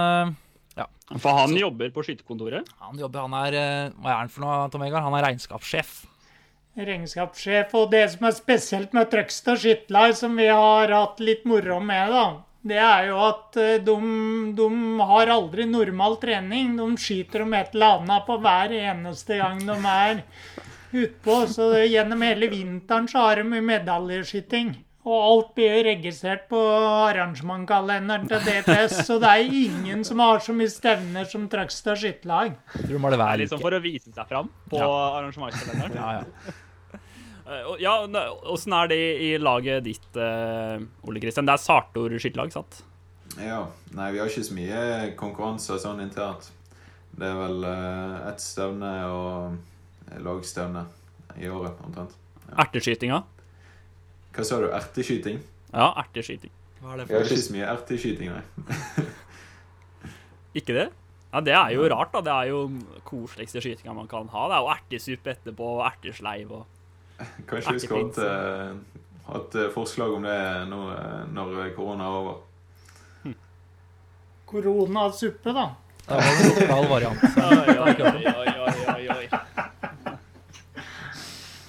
[0.77, 0.85] ja,
[1.19, 2.69] For han jobber på skytterkontoret.
[2.79, 3.57] han jobber Han er
[3.97, 5.03] Hva er han for noe, Tom Egar?
[5.03, 5.91] Han er regnskapssjef.
[6.77, 7.73] Regnskapssjef.
[7.77, 12.13] Og det som er spesielt med Trøgstad Skytterlag, som vi har hatt litt moro med,
[12.13, 12.25] da,
[12.61, 13.95] det er jo at eh, de,
[14.57, 14.67] de
[15.11, 16.75] har aldri normal trening.
[16.77, 20.21] De skyter om et eller annet på hver eneste gang de er
[20.91, 21.41] utpå.
[21.49, 24.75] Så gjennom hele vinteren så har de medaljeskyting.
[25.01, 26.59] Og alt blir jo registrert på
[27.09, 32.53] arrangementkalenderen til DPS, så det er ingen som har så mye stevner som Trøgstad Skytterlag.
[32.77, 34.91] Er liksom for å vise seg fram på Ja.
[35.17, 35.95] arrangementskalenderen.
[35.95, 36.53] Ja, ja.
[37.49, 37.95] Eh, Ja,
[38.53, 41.45] Åssen er det i laget ditt, eh, Ole Kristian?
[41.49, 42.83] Det er Sartor skytterlag, sant?
[43.41, 43.65] Ja.
[43.95, 46.51] Nei, vi har ikke så mye konkurranser sånn internt.
[47.17, 49.57] Det er vel uh, ett stevne og
[50.23, 50.85] lagstevne
[51.41, 52.13] i året, omtrent.
[52.55, 53.23] Erteskytinga?
[54.31, 54.69] Hva sa du?
[54.71, 55.41] Erteskyting?
[55.71, 56.51] Ja, erteskyting.
[56.81, 59.05] Hva er det Vi har ikke så mye erteskyting, nei.
[60.59, 60.87] Ikke det?
[61.31, 62.21] Ja, Det er jo rart, da.
[62.25, 62.61] Det er jo
[63.07, 64.47] koseligste skytinga man kan ha.
[64.51, 66.65] Det er jo ertesuppe etterpå, og ertesleiv og
[67.47, 70.37] Kanskje vi skulle hatt, eh, hatt eh, forslag om det
[70.71, 72.39] nå eh, når korona er over.
[74.49, 75.67] Koronasuppe, da.
[76.07, 77.21] Det var en lokal variant.
[77.37, 78.90] Ja, ja, ja, ja, ja, oi.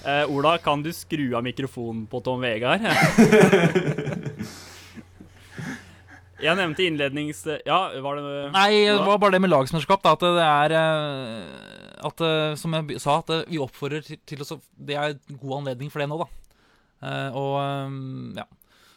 [0.03, 2.81] Eh, Ola, kan du skru av mikrofonen på Tom Vegard?
[6.43, 7.45] Jeg nevnte innlednings...
[7.63, 10.03] Ja, var det Nei, det var bare det med lagsmesterskap.
[10.11, 11.45] At det er eh,
[12.03, 15.61] at, eh, Som jeg sa, at vi oppfordrer til, til å Det er en god
[15.61, 16.27] anledning for det nå, da.
[17.07, 17.55] Eh, og
[18.41, 18.49] ja.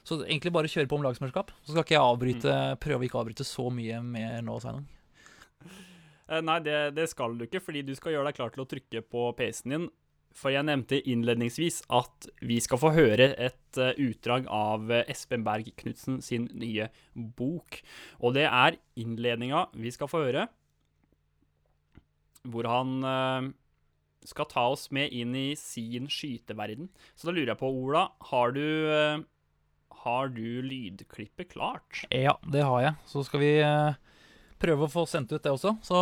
[0.06, 1.54] Så egentlig bare kjøre på om lagsmesterskap.
[1.66, 4.86] Så skal ikke jeg avbryte, prøve å ikke avbryte så mye mer nå, Sveinung.
[5.66, 8.68] Eh, Nei, det, det skal du ikke, fordi du skal gjøre deg klar til å
[8.70, 9.88] trykke på PC-en din.
[10.36, 15.46] For jeg nevnte innledningsvis at vi skal få høre et eh, utdrag av eh, Espen
[15.48, 17.80] Berg Knutsen sin nye bok.
[18.20, 20.50] Og det er innledninga vi skal få høre,
[22.52, 23.48] hvor han eh,
[24.28, 26.92] skal ta oss med inn i sin skyteverden.
[27.16, 28.66] Så da lurer jeg på, Ola, har du,
[30.04, 32.04] har du lydklippet klart?
[32.12, 32.98] Ja, det har jeg.
[33.08, 33.54] Så skal vi
[34.62, 35.76] prøve å få sendt ut det også.
[35.86, 36.02] Så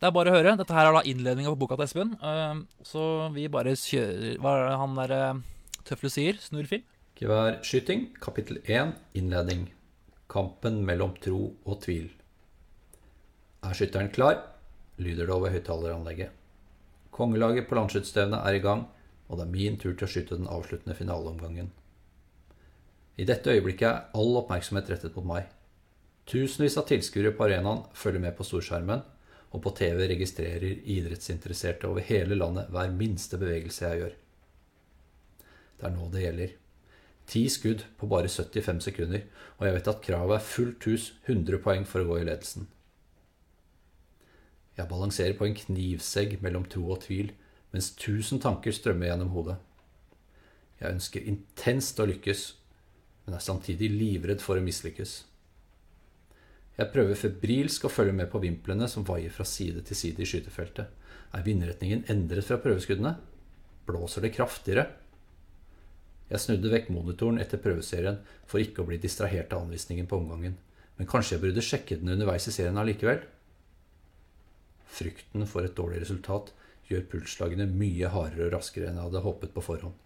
[0.00, 0.56] det er bare å høre.
[0.58, 2.14] Dette her er da innledninga på boka til Espen.
[2.18, 5.42] Eh, så vi bare kjører Hva er det han der uh,
[5.88, 6.40] Tøfle sier?
[6.42, 6.86] Snurrfilm?
[7.22, 9.68] Geværskyting, kapittel 1, innledning.
[10.32, 12.08] Kampen mellom tro og tvil.
[13.62, 14.40] Er skytteren klar?
[15.02, 16.32] lyder det over høyttaleranlegget.
[17.12, 18.86] Kongelaget på landskytstevnet er i gang,
[19.28, 21.70] og det er min tur til å skyte den avsluttende finaleomgangen.
[23.20, 25.50] I dette øyeblikket er all oppmerksomhet rettet mot meg.
[26.28, 29.02] Tusenvis av tilskuere på arenaen følger med på storskjermen,
[29.52, 34.14] og på TV registrerer idrettsinteresserte over hele landet hver minste bevegelse jeg gjør.
[35.78, 36.52] Det er nå det gjelder.
[37.32, 39.26] Ti skudd på bare 75 sekunder,
[39.58, 42.68] og jeg vet at kravet er fullt hus 100 poeng for å gå i ledelsen.
[44.78, 47.34] Jeg balanserer på en knivsegg mellom tro og tvil,
[47.74, 49.58] mens tusen tanker strømmer gjennom hodet.
[50.80, 52.46] Jeg ønsker intenst å lykkes,
[53.26, 55.20] men er samtidig livredd for å mislykkes.
[56.78, 60.28] Jeg prøver febrilsk å følge med på vimplene som vaier fra side til side i
[60.28, 60.88] skytefeltet.
[61.36, 63.14] Er vindretningen endret fra prøveskuddene?
[63.88, 64.86] Blåser det kraftigere?
[66.32, 70.56] Jeg snudde vekk monitoren etter prøveserien for ikke å bli distrahert av anvisningen på omgangen,
[70.96, 73.20] men kanskje jeg burde sjekke den underveis i serien allikevel?
[74.92, 76.54] Frykten for et dårlig resultat
[76.88, 79.96] gjør pulsslagene mye hardere og raskere enn jeg hadde håpet på forhånd.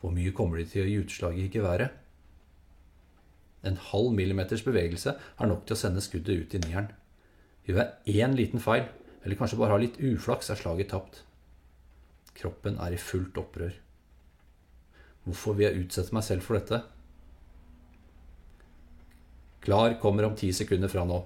[0.00, 1.92] Hvor mye kommer de til å gi utslag i geværet?
[3.66, 6.88] En halv millimeters bevegelse er nok til å sende skuddet ut i nieren.
[7.68, 8.86] Gjør jeg én liten feil,
[9.20, 11.22] eller kanskje bare har litt uflaks, er slaget tapt.
[12.36, 13.74] Kroppen er i fullt opprør.
[15.26, 16.80] Hvorfor vil jeg utsette meg selv for dette?
[19.60, 21.18] Klar kommer om ti sekunder fra nå.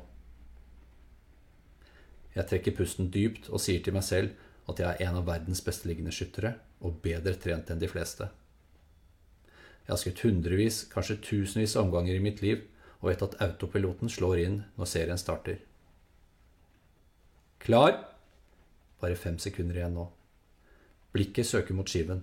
[2.34, 4.34] Jeg trekker pusten dypt og sier til meg selv
[4.70, 8.26] at jeg er en av verdens beste liggende skyttere og bedre trent enn de fleste.
[9.84, 12.62] Jeg har skutt hundrevis, kanskje tusenvis av omganger i mitt liv,
[13.02, 15.58] og vet at autopiloten slår inn når serien starter.
[17.60, 17.98] Klar?
[19.00, 20.06] Bare fem sekunder igjen nå.
[21.12, 22.22] Blikket søker mot skiven.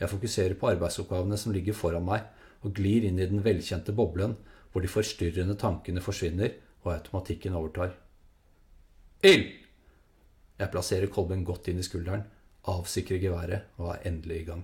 [0.00, 2.28] Jeg fokuserer på arbeidsoppgavene som ligger foran meg,
[2.62, 4.36] og glir inn i den velkjente boblen
[4.72, 7.96] hvor de forstyrrende tankene forsvinner og automatikken overtar.
[9.24, 9.48] Ild!
[10.60, 12.22] Jeg plasserer kolben godt inn i skulderen,
[12.68, 14.62] avsikrer geværet og er endelig i gang.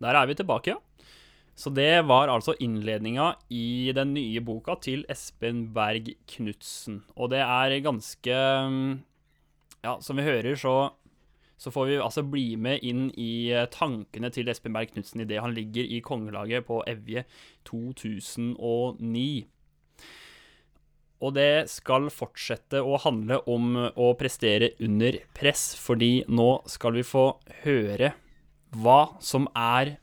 [0.00, 0.80] Der er vi tilbake, ja.
[1.60, 7.02] Så det var altså innledninga i den nye boka til Espen Berg Knutsen.
[7.20, 8.38] Og det er ganske
[8.70, 8.90] mm,
[9.84, 10.92] Ja, som vi hører, så,
[11.60, 15.40] så får vi altså bli med inn i eh, tankene til Espen Berg Knutsen idet
[15.40, 17.24] han ligger i kongelaget på Evje
[17.68, 19.28] 2009.
[21.20, 27.04] Og det skal fortsette å handle om å prestere under press, fordi nå skal vi
[27.04, 27.26] få
[27.66, 28.14] høre
[28.70, 29.96] hva som er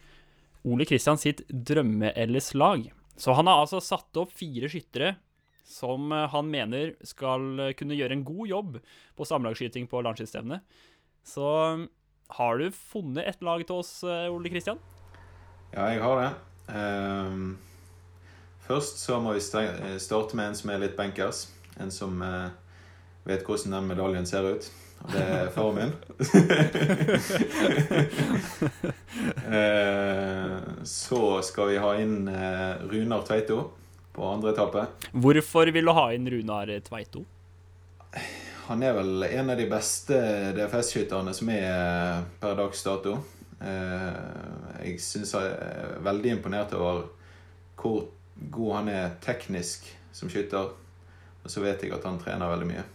[0.68, 2.90] Ole Kristian sitt drømme-LS-lag.
[3.18, 5.16] Så han har altså satt opp fire skyttere
[5.68, 8.78] som eh, han mener skal eh, kunne gjøre en god jobb
[9.18, 10.64] på samlagsskyting på landslagsstevnet.
[11.28, 11.88] Så mm,
[12.40, 14.80] har du funnet et lag til oss, eh, Ole Kristian?
[15.74, 16.30] Ja, jeg har det.
[16.68, 17.58] Um,
[18.68, 21.46] først så må vi starte med en som er litt bankers.
[21.80, 22.50] En som uh,
[23.28, 24.70] vet hvordan den medaljen ser ut.
[25.06, 25.92] Det er faren min.
[29.48, 33.62] Eh, så skal vi ha inn eh, Runar Tveito
[34.14, 34.84] på andre etappe.
[35.16, 37.24] Hvorfor vil du ha inn Runar Tveito?
[38.68, 40.20] Han er vel en av de beste
[40.58, 43.16] DFS-skytterne som er eh, per dags dato.
[43.64, 47.08] Jeg syns jeg er veldig imponert over
[47.80, 48.04] hvor
[48.52, 50.76] god han er teknisk som skytter.
[51.42, 52.86] Og så vet jeg at han trener veldig mye.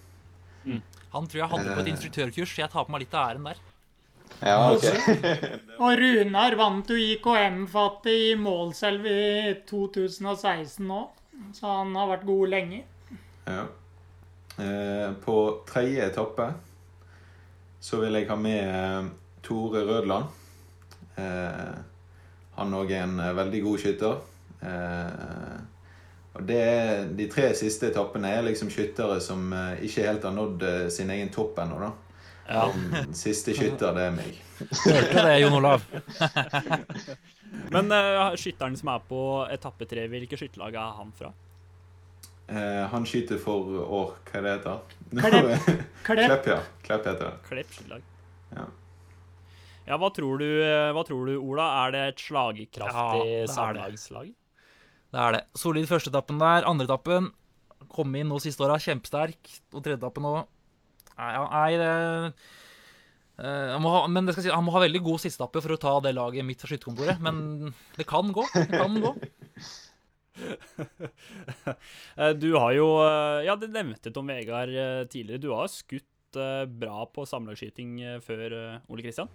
[1.13, 3.49] Han tror jeg hadde på et instruktørkurs, så jeg tar på meg litt av æren
[3.51, 3.61] der.
[4.43, 4.87] Ja, ok.
[5.85, 11.03] Og Runar vant jo IKM-fattig i målselv i 2016 nå.
[11.57, 12.83] Så han har vært god lenge.
[13.47, 13.65] Ja.
[14.63, 15.37] Eh, På
[15.69, 16.51] tredje etappe
[17.83, 19.07] så vil jeg ha med eh,
[19.43, 20.29] Tore Rødland.
[21.19, 21.73] Eh,
[22.59, 24.21] Han òg er en eh, veldig god skytter.
[24.63, 25.57] Eh,
[26.33, 26.63] Og det
[27.19, 31.13] de tre siste etappene er liksom skyttere som eh, ikke helt har nådd eh, sin
[31.13, 31.93] egen topp ennå, da.
[32.49, 32.65] Ja.
[33.17, 34.39] Siste skytter, det er meg.
[34.83, 35.85] Hørte det, Jon Olav?
[37.75, 39.21] Men uh, skytteren som er på
[39.53, 41.31] etappe tre, hvilket skytterlag er han fra?
[42.51, 45.69] Uh, Han skyter for år, hva er det heter Klepp.
[46.09, 46.27] Klepp.
[46.27, 46.59] Klepp, ja.
[46.83, 47.35] Klepp heter det.
[47.49, 48.09] Klepp skytterlag.
[48.57, 48.69] Ja.
[49.87, 50.49] Ja, hva tror, du,
[50.95, 51.69] hva tror du, Ola?
[51.85, 54.33] Er det et slagkraftig Ja, samlagslag?
[55.13, 55.43] Det er det.
[55.61, 56.65] Solid førsteetappen der.
[56.69, 57.29] Andreetappen
[57.93, 59.41] kom inn nå siste åra, kjempesterk.
[59.77, 60.43] Og tredjeetappen òg.
[61.19, 61.89] Nei, nei det
[63.43, 65.75] eh, han må ha, men det skal si, han må ha veldig god sisteetappe for
[65.75, 67.21] å ta det laget midt fra skytterkontoret.
[67.25, 68.47] Men det kan gå.
[68.57, 69.15] Det kan gå.
[72.17, 74.73] Eh, Du har jo eh, Ja, det nevnte Tom Vegard
[75.13, 75.43] tidligere.
[75.43, 76.09] Du har skutt
[76.81, 78.55] bra på samlagsskyting før,
[78.89, 79.29] Ole Kristian.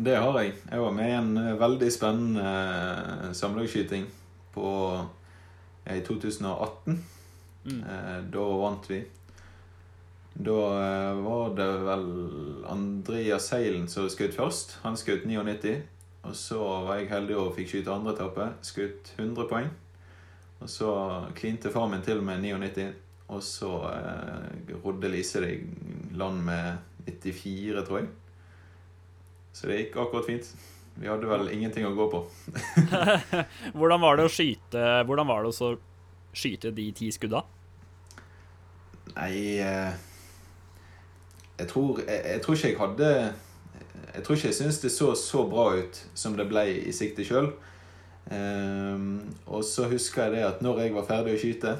[0.00, 0.54] Det har jeg.
[0.70, 1.30] Jeg var med i en
[1.60, 4.08] veldig spennende samlagsskyting
[4.54, 4.68] på
[5.84, 6.98] ja, i 2018.
[7.64, 7.80] Mm.
[7.82, 9.04] Eh, da vant vi.
[10.34, 12.06] Da eh, var det vel
[12.70, 14.78] Andreas Seilen som skjøt først.
[14.84, 15.80] Han skjøt 99.
[16.28, 18.50] Og så var jeg heldig og fikk skyte andre etappe.
[18.64, 19.70] Skutt 100 poeng.
[20.60, 20.90] Og så
[21.36, 22.90] klinte far min til med 99.
[23.30, 28.10] Og så eh, rodde Lise det i land med 94, tror jeg.
[29.52, 30.52] Så det gikk akkurat fint.
[31.00, 32.18] Vi hadde vel ingenting å gå på.
[33.78, 35.70] Hvordan var det å skyte Hvordan var det å
[36.36, 37.40] skyte de ti skudda?
[39.14, 39.32] Nei
[39.64, 39.94] eh,
[41.56, 43.08] jeg, tror, jeg, jeg tror ikke jeg hadde
[44.12, 47.24] Jeg tror ikke jeg syntes det så så bra ut som det ble i sikte
[47.24, 47.52] sjøl.
[49.46, 51.72] og så husker jeg det at når jeg var ferdig å skyte,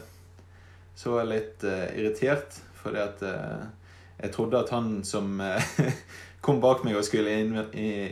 [0.94, 2.56] så var jeg litt uh, irritert.
[2.80, 3.66] Fordi at uh,
[4.20, 5.74] jeg trodde at han som uh,
[6.45, 7.55] kom bak meg og skulle in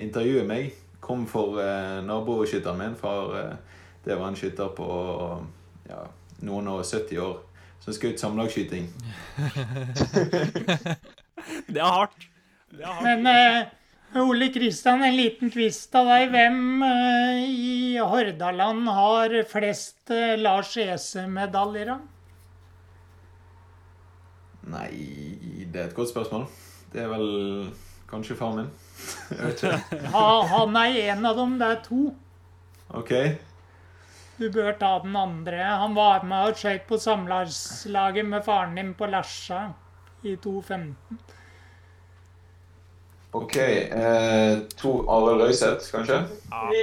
[0.04, 0.76] intervjue meg,
[1.08, 2.96] kom for eh, naboskytteren min.
[3.00, 3.54] For eh,
[4.04, 4.88] det var en skytter på
[5.88, 6.04] ja,
[6.46, 7.38] noen og 70 år
[7.84, 8.88] som skjøt samlagsskyting.
[11.68, 12.24] Det er hardt.
[12.74, 13.04] Det er hardt.
[13.06, 16.30] Men eh, Ole Kristian, en liten kvist av deg.
[16.32, 21.94] Hvem eh, i Hordaland har flest eh, Lars Ese-medaljer?
[21.94, 22.06] av?
[24.68, 24.90] Nei,
[25.72, 26.48] det er et godt spørsmål.
[26.92, 27.28] Det er vel
[28.10, 28.68] kanskje far min.
[30.14, 31.58] Ha, han er en av dem.
[31.60, 32.00] Det er to.
[32.96, 33.12] Ok.
[34.38, 35.58] Du bør ta den andre.
[35.82, 39.64] Han var med og skøyt på samlagslaget med faren din på Lesja
[40.22, 41.18] i 2015.
[43.36, 46.22] Ok, eh, to Arild Røiseth, kanskje?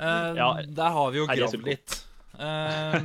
[0.00, 1.96] Eh, Ja, der har vi jo gravd litt.
[2.40, 2.96] Eh,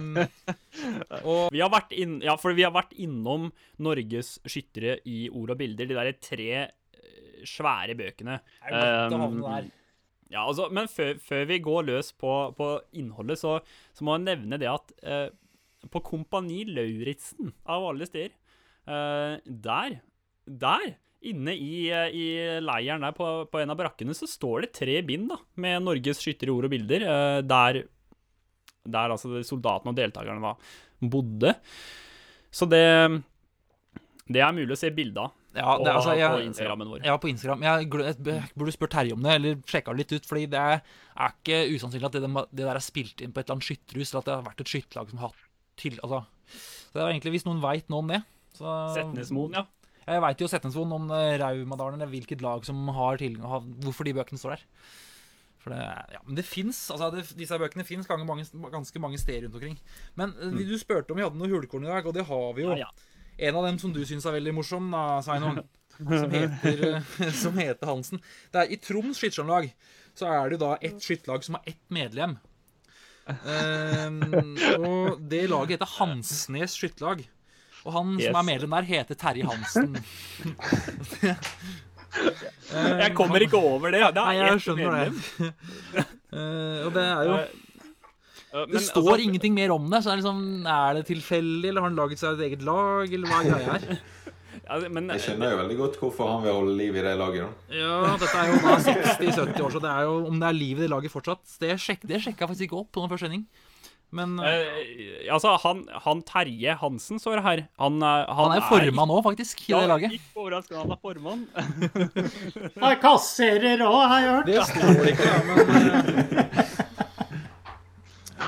[1.28, 3.50] og Vi har vært inn, ja, for vi har vært innom
[3.84, 8.40] Norges skyttere i ord og bilder, de der tre eh, svære bøkene.
[8.64, 9.72] Det er Um.
[10.32, 13.60] Ja, altså, men før, før vi går løs på, på innholdet, så,
[13.94, 15.30] så må jeg nevne det at uh,
[15.94, 18.34] på Kompani Lauritzen, av alle steder,
[18.90, 20.00] uh, der,
[20.50, 20.96] der,
[21.32, 22.26] inne i, eh, i
[22.64, 26.22] leiren der på, på en av brakkene så står det tre bind da, med Norges
[26.24, 27.82] skyttere ord og bilder, eh, der,
[28.86, 30.54] der altså soldatene og deltakerne da,
[31.16, 31.56] bodde.
[32.56, 32.84] Så det,
[34.32, 37.02] det er mulig å se bilde av Ja, det, altså, jeg, på Instagrammen vår.
[37.08, 37.66] ja, på Instagram.
[37.68, 40.30] Jeg burde spurt Terje om det, eller sjekka det litt ut.
[40.30, 40.80] Fordi det er,
[41.16, 44.12] er ikke usannsynlig at det, det der er spilt inn på et eller annet skytterhus,
[44.12, 45.44] eller at det har vært et skytterlag som har hatt
[45.76, 46.22] til Altså,
[46.56, 48.22] så det er egentlig hvis noen veit noe om det
[48.56, 49.66] så, Setnesmoen, ja.
[50.06, 54.14] Jeg veit jo Setnesvoen om eh, Raumadalen, eller hvilket lag som har tilgang Hvorfor de
[54.18, 54.66] bøkene står der.
[55.66, 55.82] For det,
[56.14, 59.80] ja, men det fins altså det, Disse bøkene fins ganske mange, steder rundt omkring.
[60.14, 60.62] Men mm.
[60.70, 62.76] du spurte om vi hadde noe hulekorn i dag, og det har vi jo.
[62.78, 63.12] Ja, ja.
[63.50, 65.58] En av dem som du syns er veldig morsom, da, Sveinung,
[66.22, 68.22] som heter, eh, som heter Hansen.
[68.54, 69.72] Det er I Troms skytterlag
[70.16, 72.38] så er det jo da ett skytterlag som har ett medlem.
[73.26, 74.54] Um,
[74.86, 77.26] og det laget heter Hansnes skytterlag.
[77.86, 78.28] Og han Yes.
[78.32, 79.96] som er medlem der, heter Terje Hansen.
[82.72, 84.00] Jeg kommer ikke over det.
[84.16, 85.10] det er Nei, jeg skjønner det.
[86.36, 87.36] Eh, og det er jo
[88.56, 90.00] Uh, Det står ingenting mer om det.
[90.04, 93.12] Så er, det liksom, er det tilfeldig, eller har han laget seg et eget lag,
[93.18, 93.98] eller hva er greia her?
[94.66, 97.44] Ja, men, Jeg skjønner jo veldig godt hvorfor han vil holde liv i det laget.
[97.44, 97.76] da.
[97.76, 100.80] Ja, dette er jo da 60-70 år, så det er jo om det er liv
[100.80, 101.44] i det laget fortsatt.
[101.62, 103.44] Det, sjek, det sjekka jeg faktisk ikke opp på noen første sending.
[104.16, 104.66] Men eh,
[105.26, 107.64] Eh, altså, han, han Terje Hansen står her.
[107.82, 110.16] Han, han, han er formann nå, faktisk, i det laget.
[110.18, 111.46] Ikke overraskende, han er formann.
[112.84, 114.46] han kasserer òg, har jeg hørt.
[114.50, 116.62] Det står ikke, ja, men eh,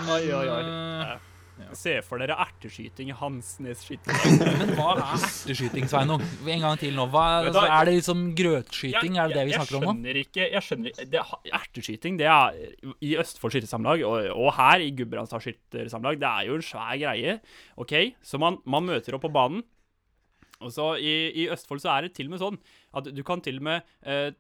[0.08, 1.18] Oi, oi, oi.
[1.76, 4.16] Se for dere erteskyting i Hansnes skytter.
[4.62, 6.24] Men hva er erteskyting, Sveinung?
[6.48, 7.08] En gang til nå.
[7.12, 9.18] Hva, Vet er det liksom grøtskyting?
[9.20, 9.94] Er det det vi snakker om nå?
[9.94, 11.24] Jeg skjønner ikke, jeg skjønner, det,
[11.60, 12.60] Erteskyting det er
[13.04, 17.38] i Østfold skyttersamlag, og, og her i Gudbrandsdal skyttersamlag, det er jo en svær greie.
[17.82, 19.66] OK, så man, man møter opp på banen.
[20.64, 21.14] Og så i,
[21.44, 22.58] I Østfold så er det til og med sånn
[22.98, 24.32] at du kan til og med eh,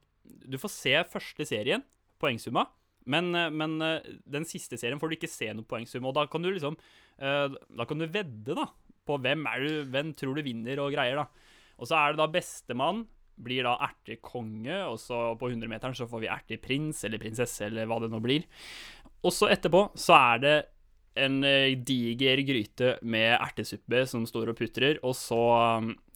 [0.49, 1.83] Du får se første serien,
[2.21, 2.65] poengsumma,
[3.07, 6.07] men, eh, men eh, den siste serien får du ikke se noe poengsum.
[6.07, 8.67] Og da kan du liksom eh, Da kan du vedde da
[9.07, 11.21] på hvem du, hvem tror du vinner og greier.
[11.21, 11.53] da.
[11.79, 13.05] Og så er det da bestemann
[13.37, 18.01] blir da ertekonge, og så på 100-meteren så får vi erteprins eller prinsesse eller hva
[18.01, 18.43] det nå blir.
[19.21, 20.55] Og så etterpå så er det
[21.21, 21.37] en
[21.85, 25.39] diger gryte med ertesuppe som står og putrer, og så,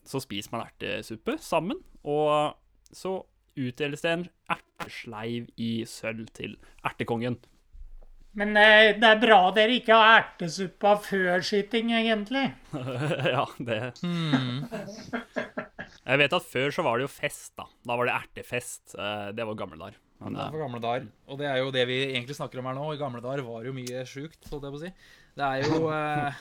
[0.04, 2.58] så spiser man ertesuppe sammen, og
[2.92, 3.16] så
[3.58, 7.38] utdeles det en ertesleiv i sølv til ertekongen.
[8.32, 12.46] Men eh, det er bra dere ikke har ertesuppa før skyting, egentlig.
[13.34, 14.64] ja, det Hmm.
[16.02, 17.66] Jeg vet at før så var det jo fest, da.
[17.86, 18.94] Da var det ertefest.
[18.98, 19.98] Eh, Det var gamle dager.
[20.22, 21.04] Men, Det er eh, gamle dager.
[21.28, 22.86] Og det er jo det vi egentlig snakker om her nå.
[22.94, 24.90] I gamle dager var det jo mye sjukt, holdt jeg på å si.
[25.38, 26.40] Det er jo eh,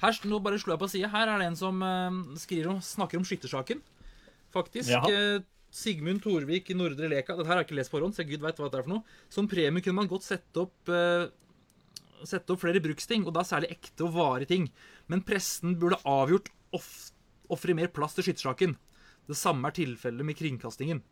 [0.00, 1.12] Her, nå bare slo jeg på sida.
[1.12, 3.84] Her er det en som eh, skriver om, snakker om skyttersaken.
[4.56, 4.90] Faktisk.
[4.90, 5.04] Ja.
[5.76, 7.36] Sigmund Torvik i Nordre Leka.
[7.36, 9.18] Dette har jeg ikke lest forhånd, så gud vet hva det er for noe.
[9.32, 11.26] Som premie kunne man godt sette opp uh,
[12.24, 14.70] sette opp flere bruksting, og da særlig ekte og varige ting.
[15.12, 16.80] Men pressen burde avgjort å
[17.52, 18.76] ofre mer plass til skyttersaken.
[19.26, 21.02] Det samme er tilfellet med kringkastingen.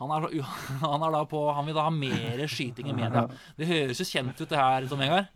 [0.00, 0.28] Han er,
[0.84, 3.26] han er på Han vil da ha mer skyting i media.
[3.56, 5.30] Det høres jo kjent ut, det her, Tom Vegard.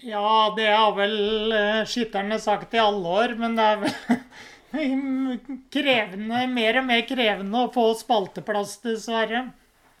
[0.00, 4.20] Ja, det har vel eh, skytterne sagt i alle år, men det er vel
[5.74, 9.44] krevende, mer og mer krevende å få spalteplass, dessverre.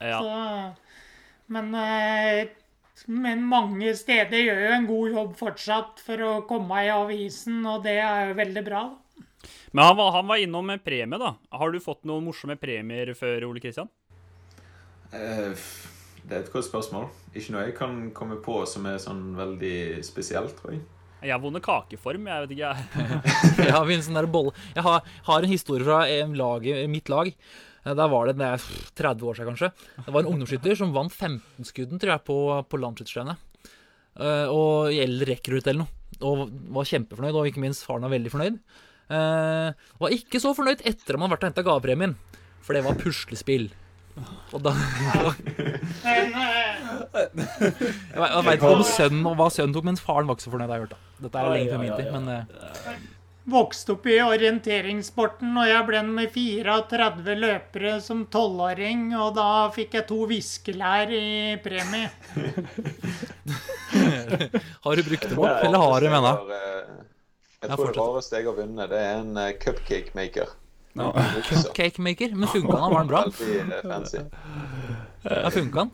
[0.00, 0.20] Ja.
[0.22, 0.86] Så,
[1.52, 2.48] men, eh,
[3.10, 7.82] men mange steder gjør jo en god jobb fortsatt for å komme i avisen, og
[7.86, 8.84] det er jo veldig bra.
[9.72, 11.34] Men han var, han var innom med premie, da.
[11.56, 13.90] Har du fått noen morsomme premier før, Ole Kristian?
[15.10, 15.66] Eh,
[16.22, 17.08] det er et godt spørsmål.
[17.34, 20.84] Ikke noe jeg kan komme på som er sånn veldig spesielt, tror jeg.
[21.20, 22.68] Jeg har vunnet kakeform, jeg vet ikke.
[22.70, 23.72] jeg.
[23.76, 24.54] Har en sånn der bolle.
[24.76, 27.28] Jeg har, har en historie fra en lag, mitt lag.
[27.84, 28.64] Eh, Der var det er
[28.96, 29.70] 30 år siden, kanskje.
[30.06, 32.38] Det var en ungdomsskytter som vant 15-skudden tror jeg, på,
[32.72, 33.36] på landskytterstevnet.
[34.16, 35.96] Eh, Og gjelder rekrutt eller noe.
[36.24, 38.56] Og var kjempefornøyd, og ikke minst faren var veldig fornøyd.
[39.10, 42.16] Eh, var ikke så fornøyd etter at man hadde vært og henta gavepremien,
[42.64, 43.68] for det var puslespill.
[44.50, 44.72] Og da
[46.04, 46.34] Men
[48.10, 50.72] Jeg veit ikke om sønnen og hva sønnen tok, men faren var ikke så fornøyd,
[50.72, 50.94] har hørt.
[50.94, 52.44] da Dette er lenge før min tid, men eh,
[53.50, 59.96] vokste opp i orienteringssporten, og jeg ble med 34 løpere som tolvåring, og da fikk
[59.98, 62.10] jeg to viskelær i premie.
[64.84, 66.36] har du brukt dem opp, eller har du med deg?
[67.60, 70.54] Jeg tror det rareste jeg har vunnet, det er en eh, cupcake maker.
[70.98, 71.10] Ja.
[71.36, 71.70] Bukser.
[71.76, 72.32] Cakemaker?
[72.34, 72.90] Men funka han?
[72.90, 73.20] Var han bra?
[73.30, 73.34] Eh.
[75.24, 75.90] Ja, funka han?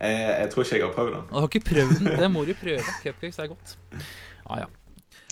[0.00, 1.24] Jeg, jeg tror ikke jeg har prøvd den.
[1.28, 2.06] Du har ikke prøvd den?
[2.22, 2.84] Det må du prøve.
[3.02, 3.74] Cupcakes er godt.
[4.48, 4.66] Ah, ja.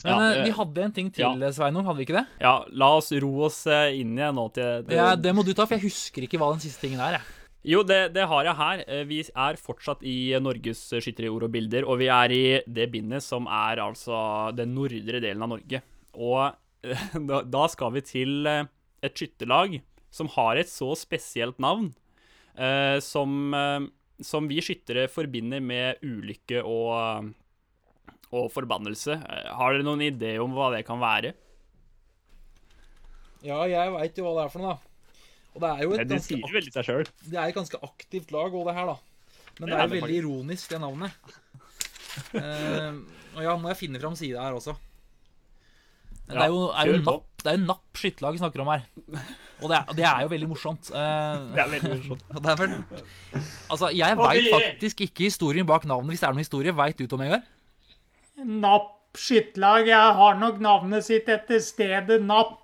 [0.04, 1.50] Men Ja, eh, eh, vi hadde en ting til, ja.
[1.56, 1.86] Sveinung.
[1.88, 2.26] Hadde vi ikke det?
[2.44, 4.94] Ja, la oss ro oss eh, inn igjen nå til, det.
[5.00, 7.16] Ja, det må du ta, for jeg husker ikke hva den siste tingen er.
[7.18, 7.34] Jeg.
[7.72, 8.84] Jo, det, det har jeg her.
[8.86, 10.14] Eh, Vi er fortsatt i
[10.44, 14.20] Norges skyttere i ord og bilder, og vi er i det bindet som er altså
[14.54, 15.80] den nordre delen av Norge.
[16.14, 16.54] Og eh,
[17.28, 18.66] da, da skal vi til eh,
[19.04, 19.80] et skytterlag
[20.14, 21.90] som har et så spesielt navn,
[22.56, 23.88] eh, som, eh,
[24.24, 27.32] som vi skyttere forbinder med ulykke og,
[28.32, 29.18] og forbannelse.
[29.18, 31.34] Eh, Har dere noen idé om hva det kan være?
[33.44, 34.84] Ja, jeg veit jo hva det er for noe, da.
[35.54, 38.66] Og det er jo et Det ganske, aktivt, det er et ganske aktivt lag, og
[38.68, 38.98] det her, da.
[39.58, 41.30] Men det det er jo det veldig ironisk, det navnet.
[42.34, 42.98] uh,
[43.36, 44.74] og ja, må jeg finne fram sida her også.
[46.28, 48.68] Men det er jo, er jo napp, det er jo napp skytterlag vi snakker om
[48.74, 48.82] her.
[49.58, 50.90] Og det er, det er jo veldig morsomt.
[50.92, 52.28] Eh, Det er veldig morsomt.
[52.44, 52.76] Det er vel
[53.72, 56.74] Altså, jeg veit faktisk ikke historien bak navnet, hvis det er noen historie.
[56.78, 57.48] Veit du, Tom Vegard?
[58.44, 59.88] Napp skytterlag.
[59.88, 62.58] Jeg har nok navnet sitt etter stedet Napp.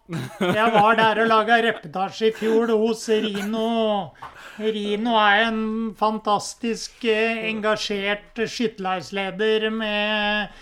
[0.44, 4.12] Jeg var der og laga reportasje i fjor hos Rino.
[4.60, 5.64] Rino er en
[5.98, 10.54] fantastisk eh, engasjert skytterlagsleder med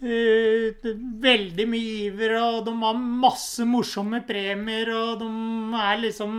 [0.00, 5.28] veldig mye iver, og de har masse morsomme premier, og de
[5.80, 6.38] er liksom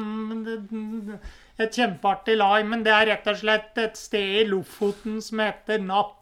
[1.62, 2.66] et kjempeartig lag.
[2.66, 6.18] Men det er rett og slett et sted i Lofoten som heter Napp.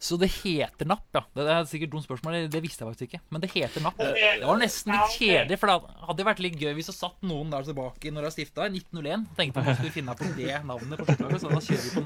[0.00, 1.20] Så det heter Napp, ja.
[1.36, 3.20] Det er sikkert dumt spørsmål, det- visste jeg faktisk ikke.
[3.30, 3.98] Men det heter Napp.
[3.98, 5.76] Det var nesten litt kjedelig, for det
[6.08, 9.26] hadde vært litt gøy hvis det satt noen der tilbake når jeg stifta i 1901.
[9.36, 12.02] Tenkte man skulle finne på det navnet på skytterlaget, så da kjører vi på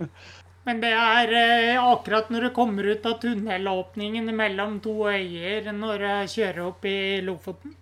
[0.00, 0.10] Napp.
[0.68, 6.06] Men det er eh, akkurat når du kommer ut av tunnelåpningen mellom to øyer når
[6.06, 7.74] jeg kjører opp i Lofoten.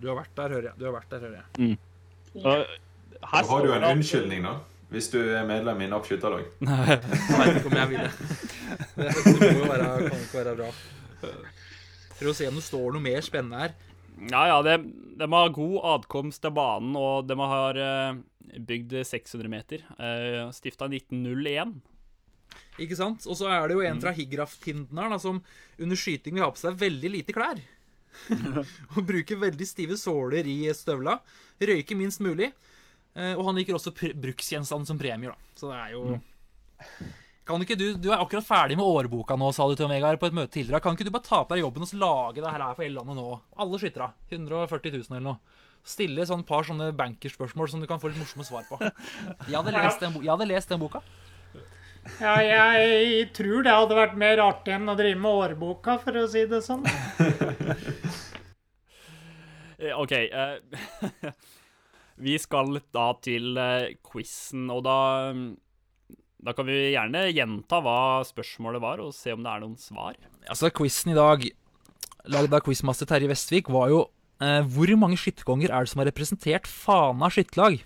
[0.00, 0.78] Du har vært der, hører jeg.
[0.80, 1.76] Du har vært der, hører jeg.
[2.42, 2.54] Da
[3.44, 4.56] har du en unnskyldning, da.
[4.92, 6.48] Hvis du er medlem i NAP skytterlag.
[6.60, 8.10] Jeg veit ikke om jeg vil det.
[9.38, 10.66] Det må jo være, kan ikke være bra.
[12.18, 13.72] Prøv å se om det står noe mer spennende her.
[14.28, 14.74] Ja, ja, de,
[15.16, 18.20] de har god adkomst til banen, og de har eh,
[18.68, 19.86] bygd 600 meter.
[19.96, 21.72] Uh, Stifta 1901.
[22.80, 23.26] Ikke sant?
[23.28, 25.42] Og så er det jo en fra Higraf-Tinden her da, som
[25.78, 27.60] under skyting vil ha på seg veldig lite klær.
[28.94, 31.18] og bruker veldig stive såler i støvla.
[31.60, 32.52] Røyker minst mulig.
[33.12, 35.50] Eh, og han liker også bruksgjenstand som premier, da.
[35.58, 36.16] Så det er jo
[37.46, 40.30] Kan ikke du Du er akkurat ferdig med årboka nå, sa du til Vegard på
[40.30, 40.80] et møte tidligere.
[40.84, 43.18] Kan ikke du bare ta på deg jobben og lage det her for hele landet
[43.18, 43.26] nå?
[43.60, 44.12] Alle skyttere.
[44.30, 45.60] 140 000 eller noe.
[45.82, 48.78] Stille sånn par sånne bankerspørsmål som du kan få litt morsomme svar på.
[49.50, 51.02] Jeg hadde lest den, bo jeg hadde lest den boka.
[52.18, 56.26] Ja, jeg tror det hadde vært mer artig enn å drive med årboka, for å
[56.30, 56.86] si det sånn.
[59.82, 60.12] Eh, OK.
[60.30, 61.32] Uh,
[62.26, 64.98] vi skal da til uh, quizen, og da
[65.34, 65.48] mm,
[66.46, 70.14] Da kan vi gjerne gjenta hva spørsmålet var, og se om det er noen svar.
[70.46, 71.48] Altså, quizen i dag,
[72.30, 74.04] lagd av quizmaster Terje Vestvik, var jo
[74.42, 77.82] uh, Hvor mange skytterkonger er det som har representert Fana skytterlag?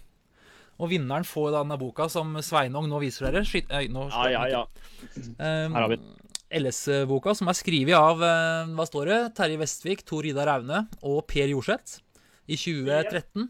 [0.77, 3.45] Og vinneren får denne boka som Sveinung nå viser dere.
[3.49, 4.63] Skyt, øy, nå Ja, ja, ja.
[5.17, 6.01] Eh, Her har vi
[6.61, 9.21] LS-boka, som er skrevet av eh, hva står det?
[9.39, 12.03] Terje Vestvik, Tor Idar Aune og Per Jorseth
[12.47, 13.49] i 2013.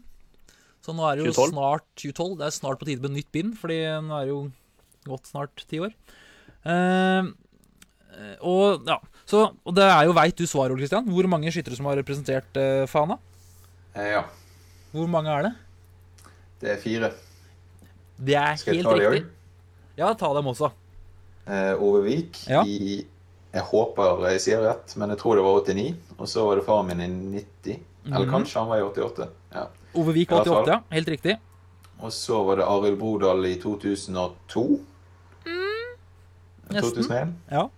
[0.81, 1.51] Så nå er det jo 2012.
[1.51, 2.37] snart 2012.
[2.39, 4.41] Det er snart på tide med nytt bind, fordi nå er det jo
[5.11, 5.93] gått snart ti år.
[6.67, 7.27] Uh,
[8.41, 8.97] og ja,
[9.29, 11.07] så, og det er jo veit du svaret, Ole Kristian.
[11.11, 13.19] Hvor mange skyttere som har representert uh, Fana?
[13.93, 14.23] Eh, ja.
[14.93, 15.53] Hvor mange er det?
[16.61, 17.11] Det er fire.
[18.17, 19.23] Det er Skal jeg helt ta de riktig.
[19.25, 19.97] òg?
[19.97, 20.71] Ja, ta dem også.
[21.47, 22.63] Eh, Ove Vik Ja.
[22.65, 23.05] i
[23.53, 25.95] Jeg håper jeg sier rett, men jeg tror det var 89.
[26.19, 27.79] Og så var det faren min i 90.
[28.05, 28.31] Eller Mhm.
[28.33, 29.29] kanskje han var i 88.
[29.53, 29.67] Ja.
[29.95, 30.79] Ove Vik I 88, ja.
[30.91, 31.37] Helt riktig.
[32.01, 34.79] Og så var det Arild Brodal i 2002.
[36.69, 36.91] nesten.
[36.93, 37.33] 2001.
[37.51, 37.69] Ja.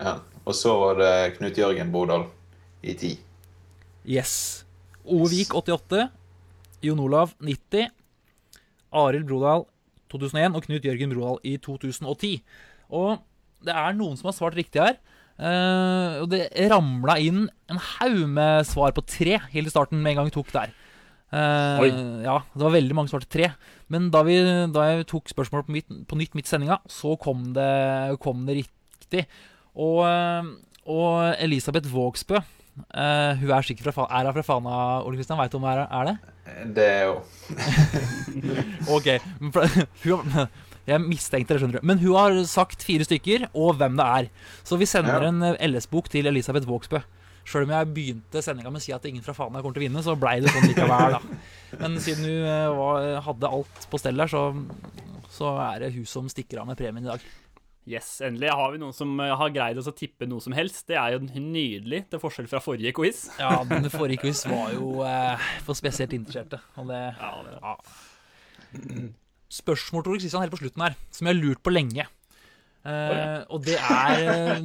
[0.00, 0.18] Ja.
[0.46, 2.24] Og så var det Knut Jørgen Brodal
[2.82, 3.18] i 10.
[4.06, 4.64] Yes.
[5.04, 6.08] Ove Vik 88.
[6.82, 7.90] Jon Olav 90.
[8.94, 9.66] Arild Brodal
[10.12, 12.38] 2001 og Knut Jørgen Brodal i 2010.
[12.94, 13.18] Og
[13.64, 14.98] det er noen som har svart riktig her.
[15.38, 20.12] Uh, og det ramla inn en haug med svar på tre helt i starten med
[20.12, 20.72] en gang vi tok der.
[21.28, 23.52] Uh, Ja, det var veldig mange svar svarte tre.
[23.92, 24.38] Men da, vi,
[24.72, 28.44] da jeg tok spørsmålet på, mitt, på nytt midt i sendinga, så kom det, kom
[28.48, 29.24] det riktig.
[29.78, 30.48] Og, eh,
[30.90, 35.38] og Elisabeth Vågsbø uh, Hun er sikkert fra, er fra Fana, Ole Kristian?
[35.38, 36.16] Veit du om hun er, er det?
[36.74, 37.18] Det er jo
[38.96, 39.08] Ok.
[40.88, 41.86] jeg mistenkte det, skjønner du.
[41.86, 44.28] Men hun har sagt fire stykker, og hvem det er.
[44.64, 45.28] Så vi sender Ja.
[45.32, 47.02] en eh, LS-bok til Elisabeth Vågsbø.
[47.48, 49.86] Sjøl om jeg begynte sendinga med å si at ingen fra Fana kommer til å
[49.86, 51.20] vinne, så blei det sånn likevel, da.
[51.80, 54.42] Men siden hun eh, var, hadde alt på stell der, så,
[55.32, 57.24] så er det hun som stikker av med premien i dag.
[57.88, 60.82] Yes, endelig har vi noen som eh, har greid oss å tippe noe som helst.
[60.90, 63.22] Det er jo nydelig, til forskjell fra forrige quiz.
[63.40, 66.60] Ja, den forrige quiz var jo eh, for spesielt interesserte.
[66.76, 67.74] Og det Ja, det ja.
[69.48, 72.04] Spørsmål til Ole Kristian helt på slutten her, som jeg har lurt på lenge.
[72.88, 74.60] Eh, og det er eh,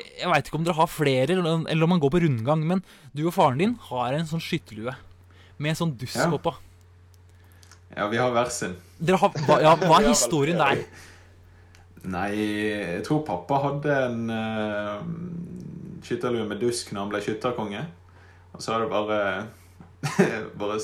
[0.00, 2.80] Jeg, veit ikke om dere har flere, eller om man går på rundgang, men
[3.16, 4.96] du og faren din har en sånn skytterlue
[5.60, 6.30] med en sånn dusk Ja.
[6.32, 6.54] oppå.
[7.90, 8.76] Ja, vi har hver sin.
[9.02, 10.84] Dere har, hva, ja, hva er historien der?
[12.08, 15.02] Nei, jeg tror pappa hadde en uh,
[16.06, 17.82] skytterlue med dusk når han ble skytterkonge.
[18.56, 19.18] Og så har det bare
[20.60, 20.78] Bare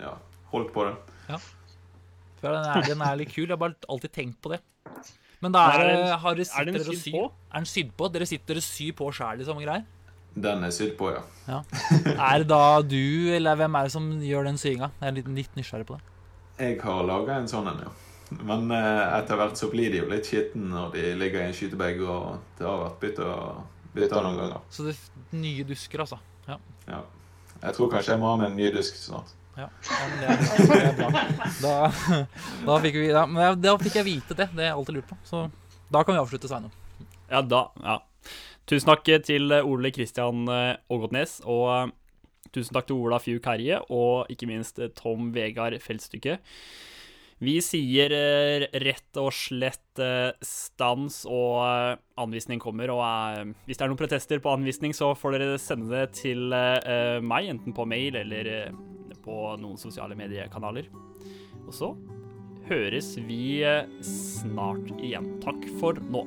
[0.00, 0.14] ja,
[0.52, 0.94] holdt på det.
[2.40, 3.44] For den, er, den er litt kul.
[3.44, 4.60] Jeg har bare alltid tenkt på det.
[5.40, 7.24] Men da er, Er det har dere Er sitter dere sydd på?
[7.50, 8.08] Er den sydd på?
[8.14, 9.88] Dere sitter dere syr på sjæl, i samme greier?
[10.30, 11.60] Den er sydd på, ja.
[12.14, 14.92] Er det da du, eller hvem er det som gjør den syinga?
[15.00, 16.04] Jeg er litt, litt nysgjerrig på det.
[16.60, 17.94] Jeg har laga en sånn en, ja.
[18.38, 21.56] Men eh, etter hvert så blir de jo litt skitne når de ligger i en
[21.56, 23.30] skytebag, og det har vært bytta
[23.94, 24.60] bytte noen ganger.
[24.70, 26.20] Så det er nye dusker, altså.
[26.46, 26.58] Ja.
[26.86, 27.00] Ja.
[27.60, 29.34] Jeg tror kanskje jeg må ha med en ny dusk snart.
[29.58, 31.24] Ja, ja, det, er, er bra.
[31.60, 31.72] Da,
[32.64, 33.24] da, fikk vi, da,
[33.58, 34.46] da fikk jeg vite det.
[34.54, 35.18] Det har jeg alltid lurt på.
[35.26, 35.42] Så
[35.92, 36.72] da kan vi avslutte, Sveinung.
[37.30, 37.98] Ja, da Ja.
[38.70, 41.88] Tusen takk til Ole Kristian eh, Ågotnes, og eh,
[42.54, 46.36] tusen takk til Ola Fjuk Herje, og ikke minst Tom Vegard Feltstykke.
[47.40, 52.92] Vi sier eh, rett og slett eh, stans, og eh, anvisning kommer.
[52.92, 57.48] Og hvis det er noen protester på anvisning, så får dere sende det til meg,
[57.48, 58.50] enten på mail eller
[59.24, 60.90] på noen sosiale mediekanaler.
[61.64, 61.94] Og så
[62.68, 63.64] høres vi
[64.04, 65.32] snart igjen.
[65.40, 66.26] Takk for nå.